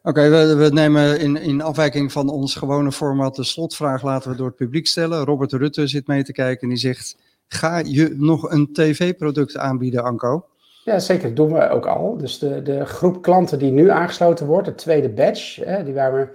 Oké, 0.04 0.30
we, 0.30 0.56
we, 0.56 0.70
nemen 0.70 1.20
in, 1.20 1.38
in 1.38 1.62
afwijking 1.62 2.12
van 2.12 2.30
ons 2.30 2.56
gewone 2.56 2.92
format 2.92 3.36
de 3.36 3.44
slotvraag 3.44 4.04
laten 4.04 4.32
we 4.32 4.38
door 4.38 4.48
het 4.48 4.56
publiek 4.56 4.88
stellen. 4.88 5.26
Robert 5.26 5.52
Rutte 5.52 5.88
zit 5.88 6.08
mee 6.08 6.24
te 6.24 6.32
kijken 6.32 6.62
en 6.62 6.70
die 6.70 6.78
zegt 6.78 7.18
Ga 7.48 7.78
je 7.78 8.16
nog 8.18 8.52
een 8.52 8.74
tv-product 8.74 9.58
aanbieden, 9.58 10.04
Anko? 10.04 10.46
Ja, 10.84 11.00
zeker. 11.00 11.28
Dat 11.28 11.36
doen 11.36 11.54
we 11.54 11.70
ook 11.70 11.88
al. 11.88 12.18
Dus 12.18 12.40
de, 12.40 12.62
de 12.62 12.86
groep 12.86 13.22
klanten 13.22 13.60
die 13.60 13.72
nu 13.72 13.90
aangesloten 13.90 14.46
wordt, 14.46 14.68
de 14.68 14.76
tweede 14.76 15.10
batch, 15.10 15.56
hè, 15.56 15.84
die 15.84 15.94
waren 15.94 16.20
een 16.20 16.30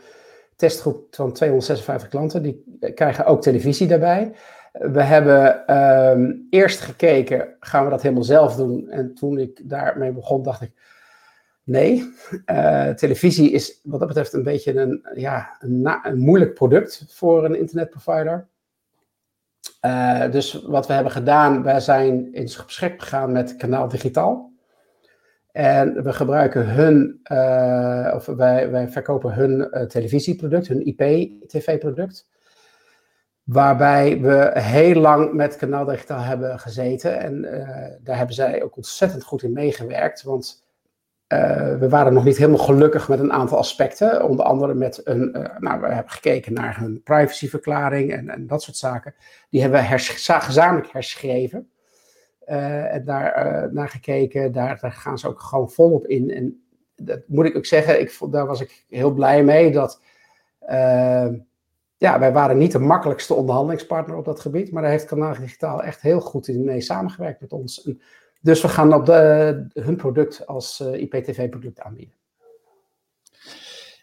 testgroep 0.56 1.06
van 1.10 1.32
256 1.32 2.08
klanten, 2.08 2.42
die 2.42 2.64
krijgen 2.94 3.26
ook 3.26 3.42
televisie 3.42 3.86
daarbij. 3.86 4.32
We 4.72 5.02
hebben 5.02 5.76
um, 5.76 6.46
eerst 6.50 6.80
gekeken, 6.80 7.56
gaan 7.60 7.84
we 7.84 7.90
dat 7.90 8.02
helemaal 8.02 8.24
zelf 8.24 8.56
doen? 8.56 8.88
En 8.88 9.14
toen 9.14 9.38
ik 9.38 9.60
daarmee 9.64 10.12
begon, 10.12 10.42
dacht 10.42 10.62
ik, 10.62 10.72
nee. 11.64 12.12
Uh, 12.46 12.88
televisie 12.88 13.50
is 13.50 13.80
wat 13.82 13.98
dat 13.98 14.08
betreft 14.08 14.32
een 14.32 14.42
beetje 14.42 14.74
een, 14.74 15.06
ja, 15.14 15.56
een, 15.60 15.98
een 16.02 16.18
moeilijk 16.18 16.54
product 16.54 17.04
voor 17.08 17.44
een 17.44 17.58
internetprovider. 17.58 18.48
Uh, 19.80 20.30
dus 20.30 20.52
wat 20.52 20.86
we 20.86 20.92
hebben 20.92 21.12
gedaan, 21.12 21.62
wij 21.62 21.80
zijn 21.80 22.32
in 22.32 22.48
gesprek 22.48 23.02
gegaan 23.02 23.32
met 23.32 23.56
Kanaal 23.56 23.88
Digitaal. 23.88 24.52
En 25.52 26.02
we 26.02 26.12
gebruiken 26.12 26.68
hun, 26.68 27.20
of 28.14 28.26
wij, 28.26 28.70
wij 28.70 28.88
verkopen 28.88 29.34
hun 29.34 29.70
televisieproduct, 29.88 30.68
hun 30.68 30.86
IP-tv-product. 30.86 32.28
Waarbij 33.44 34.20
we 34.20 34.50
heel 34.54 35.00
lang 35.00 35.32
met 35.32 35.56
Kanaal 35.56 35.84
Digitaal 35.84 36.20
hebben 36.20 36.58
gezeten. 36.58 37.18
En 37.18 37.42
daar 38.02 38.16
hebben 38.16 38.34
zij 38.34 38.62
ook 38.62 38.76
ontzettend 38.76 39.24
goed 39.24 39.42
in 39.42 39.52
meegewerkt. 39.52 40.22
Want 40.22 40.64
uh, 41.32 41.78
we 41.78 41.88
waren 41.88 42.12
nog 42.12 42.24
niet 42.24 42.36
helemaal 42.36 42.64
gelukkig 42.64 43.08
met 43.08 43.18
een 43.18 43.32
aantal 43.32 43.58
aspecten. 43.58 44.28
Onder 44.28 44.44
andere 44.44 44.74
met 44.74 45.00
een. 45.04 45.36
Uh, 45.36 45.58
nou, 45.58 45.80
we 45.80 45.86
hebben 45.86 46.12
gekeken 46.12 46.52
naar 46.52 46.78
hun 46.78 47.02
privacyverklaring 47.02 48.12
en, 48.12 48.28
en 48.28 48.46
dat 48.46 48.62
soort 48.62 48.76
zaken. 48.76 49.14
Die 49.50 49.60
hebben 49.60 49.80
we 49.80 49.98
gezamenlijk 49.98 50.92
herschreven. 50.92 51.70
Uh, 52.48 52.94
en 52.94 53.04
daar 53.04 53.68
naar 53.72 53.88
gekeken. 53.88 54.52
Daar, 54.52 54.78
daar, 54.80 54.92
gaan 54.92 55.18
ze 55.18 55.28
ook 55.28 55.40
gewoon 55.40 55.70
volop 55.70 56.06
in. 56.06 56.30
En 56.30 56.62
dat 56.96 57.20
moet 57.26 57.46
ik 57.46 57.56
ook 57.56 57.66
zeggen, 57.66 58.00
ik, 58.00 58.18
daar 58.30 58.46
was 58.46 58.60
ik 58.60 58.84
heel 58.88 59.10
blij 59.10 59.44
mee. 59.44 59.72
Dat. 59.72 60.00
ja, 61.96 62.18
wij 62.18 62.32
waren 62.32 62.58
niet 62.58 62.72
de 62.72 62.78
makkelijkste 62.78 63.34
onderhandelingspartner 63.34 64.16
op 64.16 64.24
dat 64.24 64.40
gebied. 64.40 64.72
Maar 64.72 64.82
daar 64.82 64.90
heeft 64.90 65.04
Kanaal 65.04 65.34
Digitaal 65.34 65.82
echt 65.82 66.00
heel 66.00 66.20
goed 66.20 66.48
in 66.48 66.64
mee 66.64 66.80
samengewerkt 66.80 67.40
met 67.40 67.52
ons. 67.52 67.84
En, 67.84 68.00
dus 68.40 68.62
we 68.62 68.68
gaan 68.68 68.94
op 68.94 69.06
de, 69.06 69.66
hun 69.72 69.96
product 69.96 70.46
als 70.46 70.80
uh, 70.80 71.00
IPTV-product 71.00 71.80
aanbieden. 71.80 72.14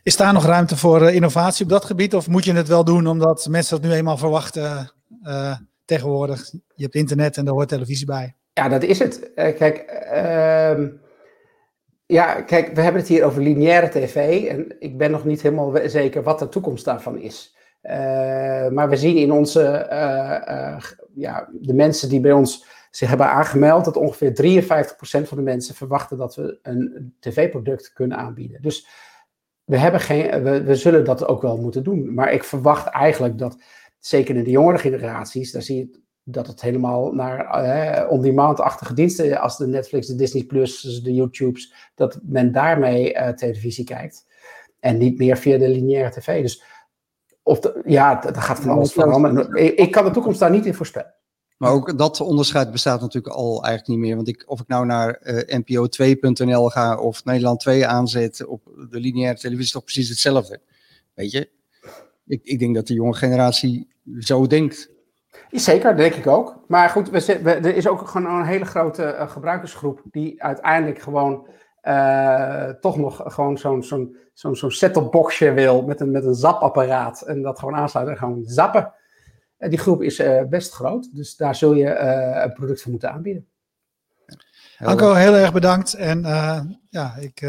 Is 0.04 0.18
daar 0.18 0.34
nog 0.34 0.46
ruimte 0.46 0.78
voor 0.78 1.02
uh, 1.02 1.16
innovatie 1.16 1.64
op 1.64 1.72
dat 1.72 1.86
gebied? 1.86 2.16
Of 2.16 2.28
moet 2.28 2.46
je 2.46 2.54
het 2.54 2.68
wel 2.68 2.84
doen 2.84 3.08
omdat 3.08 3.48
mensen 3.50 3.82
dat 3.82 3.90
nu 3.90 3.96
eenmaal 3.96 4.18
verwachten 4.18 4.92
uh, 5.24 5.58
tegenwoordig? 5.86 6.52
Je 6.76 6.84
hebt 6.84 6.96
internet 6.96 7.38
en 7.38 7.46
daar 7.46 7.54
hoort 7.54 7.70
televisie 7.70 8.06
bij. 8.06 8.36
Ja, 8.54 8.70
dat 8.70 8.84
is 8.84 9.00
het. 9.00 9.32
kijk, 9.36 9.78
ehm, 9.78 10.90
ja, 12.06 12.42
kijk, 12.42 12.76
we 12.76 12.82
hebben 12.82 13.02
het 13.02 13.10
hier 13.10 13.24
over 13.24 13.42
lineaire 13.42 13.90
tv. 13.90 14.46
En 14.46 14.76
ik 14.80 14.98
ben 14.98 15.12
nog 15.12 15.26
niet 15.26 15.42
helemaal 15.42 15.80
zeker 15.86 16.24
wat 16.24 16.40
de 16.40 16.50
toekomst 16.50 16.86
daarvan 16.86 17.20
is. 17.20 17.56
maar 18.72 18.90
we 18.90 18.96
zien 18.96 19.18
in 19.18 19.32
onze, 19.32 19.62
ja, 21.16 21.50
de 21.52 21.74
mensen 21.74 22.10
die 22.10 22.20
bij 22.20 22.32
ons 22.32 22.66
zich 22.92 23.10
hebben 23.10 23.30
aangemeld 23.30 23.86
dat 23.86 23.98
ongeveer 23.98 24.62
53% 25.24 25.28
van 25.28 25.38
de 25.38 25.44
mensen 25.44 25.76
verwachten 25.76 26.18
dat 26.18 26.36
we 26.36 26.60
een 26.62 27.16
tv-product 27.20 27.94
kunnen 27.94 28.18
aanbieden. 28.18 28.62
Dus 28.62 28.88
we, 29.64 29.78
hebben 29.78 30.00
geen, 30.00 30.44
we, 30.44 30.64
we 30.64 30.76
zullen 30.76 31.06
dat 31.06 31.28
ook 31.28 31.42
wel 31.42 31.58
moeten 31.58 31.84
doen. 31.84 32.14
Maar 32.14 32.34
ik 32.34 32.44
verwacht 32.44 32.88
eigenlijk 32.88 33.38
dat, 33.38 33.58
zeker 34.00 34.36
in 34.36 34.44
de 34.44 34.50
jongere 34.50 34.78
generaties, 34.78 35.52
daar 35.52 35.62
zie 35.62 35.78
je 35.78 36.00
dat 36.24 36.48
het 36.48 36.62
helemaal 36.62 37.12
naar 37.12 37.46
eh, 37.46 38.12
on-demand-achtige 38.12 38.94
diensten, 38.94 39.40
als 39.40 39.58
de 39.58 39.68
Netflix, 39.68 40.08
de 40.08 40.16
Disney 40.16 40.44
Plus, 40.44 41.02
de 41.04 41.14
YouTubes, 41.14 41.74
dat 41.96 42.20
men 42.24 42.52
daarmee 42.52 43.14
uh, 43.14 43.30
televisie 43.30 43.86
kijkt. 43.86 44.26
En 44.80 44.98
niet 44.98 45.18
meer 45.18 45.38
via 45.38 45.58
de 45.58 45.70
lineaire 45.70 46.12
tv. 46.12 46.42
Dus 46.42 46.64
of 47.44 47.60
de, 47.60 47.82
ja, 47.86 48.16
dat 48.16 48.38
gaat 48.38 48.60
van 48.60 48.70
alles 48.70 48.94
veranderen. 48.94 49.56
Ik, 49.56 49.76
ik 49.76 49.92
kan 49.92 50.06
de 50.06 50.12
toekomst 50.12 50.40
daar 50.40 50.52
niet 50.52 50.66
in 50.66 50.74
voorspellen. 50.74 51.14
Maar 51.58 51.72
ook 51.72 51.98
dat 51.98 52.22
onderscheid 52.22 52.72
bestaat 52.72 53.02
natuurlijk 53.02 53.36
al 53.36 53.64
eigenlijk 53.64 53.88
niet 53.88 53.98
meer. 53.98 54.16
Want 54.16 54.28
ik, 54.28 54.44
of 54.46 54.60
ik 54.60 54.68
nou 54.68 54.86
naar 54.86 55.20
uh, 55.24 55.60
NPO2.nl 55.60 56.70
ga 56.70 56.98
of 56.98 57.26
Nederland 57.26 57.60
2 57.60 57.88
aanzet 57.88 58.46
op 58.46 58.62
de 58.90 59.00
lineaire 59.00 59.40
televisie, 59.40 59.66
is 59.66 59.72
toch 59.72 59.84
precies 59.84 60.10
hetzelfde. 60.10 60.62
Weet 61.14 61.32
je? 61.32 61.50
Ik, 62.26 62.42
ik 62.44 62.60
denk 62.60 62.76
dat 62.76 62.88
de 62.88 62.94
jonge 62.94 63.14
generatie 63.14 63.88
zo 64.20 64.48
denkt. 64.48 64.90
Zeker, 65.52 65.96
denk 65.96 66.14
ik 66.14 66.28
ook. 66.28 66.56
Maar 66.68 66.90
goed, 66.90 67.10
we, 67.10 67.34
er 67.44 67.76
is 67.76 67.88
ook 67.88 68.08
gewoon 68.08 68.40
een 68.40 68.46
hele 68.46 68.66
grote 68.66 69.04
uh, 69.04 69.30
gebruikersgroep 69.30 70.02
die 70.12 70.44
uiteindelijk 70.44 71.00
gewoon 71.00 71.48
uh, 71.84 72.70
toch 72.70 72.98
nog 72.98 73.22
gewoon 73.26 73.58
zo'n 73.58 73.84
zo'n 73.84 74.18
zo'n 74.34 74.56
zo'n 74.56 74.72
set-top 74.72 75.12
boxje 75.12 75.54
wil 75.54 75.82
met 75.82 76.00
een, 76.00 76.12
met 76.12 76.26
een 76.26 76.34
zapapparaat 76.34 77.22
en 77.22 77.42
dat 77.42 77.60
gewoon 77.60 77.76
aansluiten 77.76 78.16
en 78.16 78.20
gewoon 78.20 78.44
zappen. 78.46 78.94
En 79.58 79.70
die 79.70 79.80
groep 79.80 80.02
is 80.02 80.20
uh, 80.20 80.44
best 80.44 80.74
groot, 80.74 81.16
dus 81.16 81.36
daar 81.36 81.56
zul 81.56 81.74
je 81.74 81.86
uh, 81.86 82.44
een 82.44 82.54
product 82.54 82.82
voor 82.82 82.92
moeten 82.92 83.12
aanbieden. 83.12 83.48
Anko, 84.78 85.14
heel 85.14 85.36
erg 85.36 85.54
bedankt. 85.54 85.94
En 85.94 86.22
ja, 86.90 87.16
ik, 87.16 87.42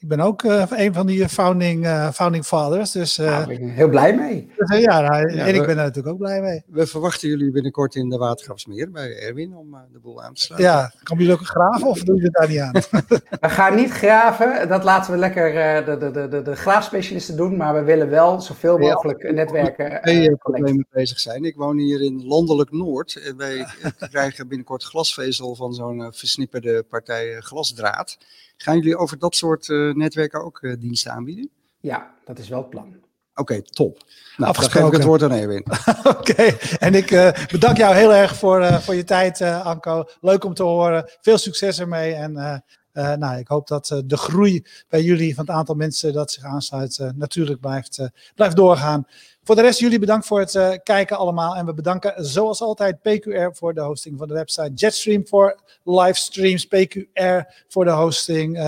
ik 0.00 0.08
ben 0.08 0.20
ook 0.20 0.42
een 0.42 0.94
van 0.94 1.06
die 1.06 1.28
founding, 1.28 1.86
founding 2.12 2.44
fathers. 2.44 2.90
Dus, 2.92 3.16
nou, 3.16 3.46
ben 3.46 3.62
ik 3.62 3.74
heel 3.74 3.88
blij 3.88 4.16
mee. 4.16 4.50
Dus, 4.56 4.78
ja, 4.78 5.00
nou, 5.00 5.32
ja, 5.32 5.46
en 5.46 5.54
ik 5.54 5.60
ben 5.60 5.68
er 5.68 5.74
natuurlijk 5.74 6.08
ook 6.08 6.18
blij 6.18 6.40
mee. 6.40 6.62
We 6.66 6.86
verwachten 6.86 7.28
jullie 7.28 7.50
binnenkort 7.50 7.94
in 7.94 8.08
de 8.08 8.16
Watergrapsmeer 8.16 8.90
bij 8.90 9.18
Erwin 9.18 9.54
om 9.54 9.76
de 9.92 9.98
boel 9.98 10.22
aan 10.22 10.34
te 10.34 10.40
sluiten. 10.40 10.70
Ja, 10.70 10.92
kan 11.02 11.18
jullie 11.18 11.32
ook 11.32 11.46
graven 11.46 11.86
of 11.86 12.02
doen 12.02 12.16
jullie 12.16 12.30
het 12.32 12.40
daar 12.40 12.48
niet 12.48 12.58
aan? 12.58 13.00
we 13.48 13.48
gaan 13.48 13.74
niet 13.74 13.90
graven, 13.90 14.68
dat 14.68 14.84
laten 14.84 15.12
we 15.12 15.18
lekker 15.18 15.52
de, 15.84 15.96
de, 15.98 16.10
de, 16.10 16.28
de, 16.28 16.42
de 16.42 16.56
graafspecialisten 16.56 17.36
doen. 17.36 17.56
Maar 17.56 17.74
we 17.74 17.82
willen 17.82 18.08
wel 18.08 18.40
zoveel 18.40 18.78
mogelijk 18.78 19.22
ja. 19.22 19.30
netwerken. 19.30 20.08
Uh, 20.08 20.34
problemen 20.34 20.86
bezig 20.90 21.20
zijn. 21.20 21.44
Ik 21.44 21.56
woon 21.56 21.78
hier 21.78 22.02
in 22.02 22.26
landelijk 22.26 22.72
Noord. 22.72 23.32
Wij 23.36 23.66
krijgen 24.10 24.48
binnenkort 24.48 24.84
glasvezel 24.84 25.54
van 25.54 25.74
zo'n 25.74 26.12
versnipperde 26.12 26.82
partij 26.82 27.40
glasdraad. 27.40 28.18
Gaan 28.62 28.76
jullie 28.76 28.96
over 28.96 29.18
dat 29.18 29.34
soort 29.34 29.68
uh, 29.68 29.94
netwerken 29.94 30.44
ook 30.44 30.58
uh, 30.62 30.74
diensten 30.78 31.12
aanbieden? 31.12 31.50
Ja, 31.80 32.14
dat 32.24 32.38
is 32.38 32.48
wel 32.48 32.58
het 32.58 32.70
plan. 32.70 32.86
Oké, 32.86 33.00
okay, 33.40 33.62
top. 33.62 34.02
Nou, 34.36 34.52
dan 34.52 34.70
geef 34.70 34.86
ik 34.86 34.92
het 34.92 35.04
woord 35.04 35.22
aan 35.22 35.32
Erwin. 35.32 35.64
Oké, 36.04 36.30
okay. 36.30 36.58
en 36.78 36.94
ik 36.94 37.10
uh, 37.10 37.30
bedank 37.50 37.76
jou 37.76 37.94
heel 37.94 38.14
erg 38.14 38.36
voor, 38.36 38.64
voor 38.82 38.94
je 38.94 39.04
tijd, 39.04 39.40
Anko. 39.42 40.04
Leuk 40.20 40.44
om 40.44 40.54
te 40.54 40.62
horen. 40.62 41.10
Veel 41.20 41.38
succes 41.38 41.80
ermee. 41.80 42.14
En 42.14 42.62
uh, 42.94 43.14
nou, 43.14 43.38
ik 43.38 43.48
hoop 43.48 43.68
dat 43.68 43.90
uh, 43.90 43.98
de 44.04 44.16
groei 44.16 44.64
bij 44.88 45.02
jullie 45.02 45.34
van 45.34 45.46
het 45.46 45.54
aantal 45.54 45.74
mensen 45.74 46.12
dat 46.12 46.30
zich 46.30 46.44
aansluit 46.44 46.98
uh, 46.98 47.08
natuurlijk 47.14 47.60
blijft, 47.60 48.08
blijft 48.34 48.56
doorgaan. 48.56 49.06
Voor 49.42 49.54
de 49.54 49.62
rest, 49.62 49.78
jullie 49.78 49.98
bedankt 49.98 50.26
voor 50.26 50.40
het 50.40 50.80
kijken 50.82 51.16
allemaal. 51.18 51.56
En 51.56 51.66
we 51.66 51.74
bedanken 51.74 52.24
zoals 52.24 52.60
altijd 52.60 52.98
PQR 52.98 53.52
voor 53.52 53.74
de 53.74 53.80
hosting 53.80 54.18
van 54.18 54.28
de 54.28 54.34
website. 54.34 54.72
Jetstream 54.74 55.26
voor 55.26 55.60
livestreams. 55.84 56.66
PQR 56.66 57.52
voor 57.68 57.84
de 57.84 57.90
hosting. 57.90 58.58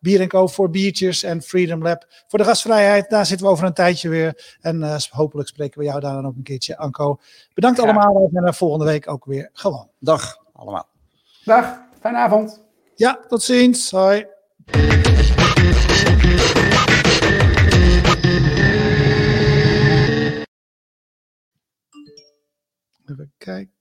Bier 0.00 0.26
Co 0.26 0.46
voor 0.46 0.70
biertjes. 0.70 1.22
En 1.22 1.42
Freedom 1.42 1.82
Lab 1.82 2.06
voor 2.28 2.38
de 2.38 2.44
gastvrijheid. 2.44 3.10
Daar 3.10 3.26
zitten 3.26 3.46
we 3.46 3.52
over 3.52 3.66
een 3.66 3.72
tijdje 3.72 4.08
weer. 4.08 4.56
En 4.60 4.98
hopelijk 5.10 5.48
spreken 5.48 5.78
we 5.78 5.84
jou 5.84 6.00
daar 6.00 6.14
dan 6.14 6.26
ook 6.26 6.36
een 6.36 6.42
keertje. 6.42 6.76
Anko, 6.76 7.18
bedankt 7.54 7.78
ja. 7.78 7.84
allemaal. 7.84 8.30
En 8.32 8.54
volgende 8.54 8.84
week 8.84 9.08
ook 9.10 9.24
weer 9.24 9.50
gewoon. 9.52 9.88
Dag 9.98 10.38
allemaal. 10.52 10.86
Dag, 11.44 11.80
fijne 12.00 12.18
avond. 12.18 12.67
Ja, 12.98 13.24
tot 13.28 13.42
ziens. 13.42 13.90
Hoi. 13.90 14.26
Even 23.06 23.32
kijken. 23.38 23.78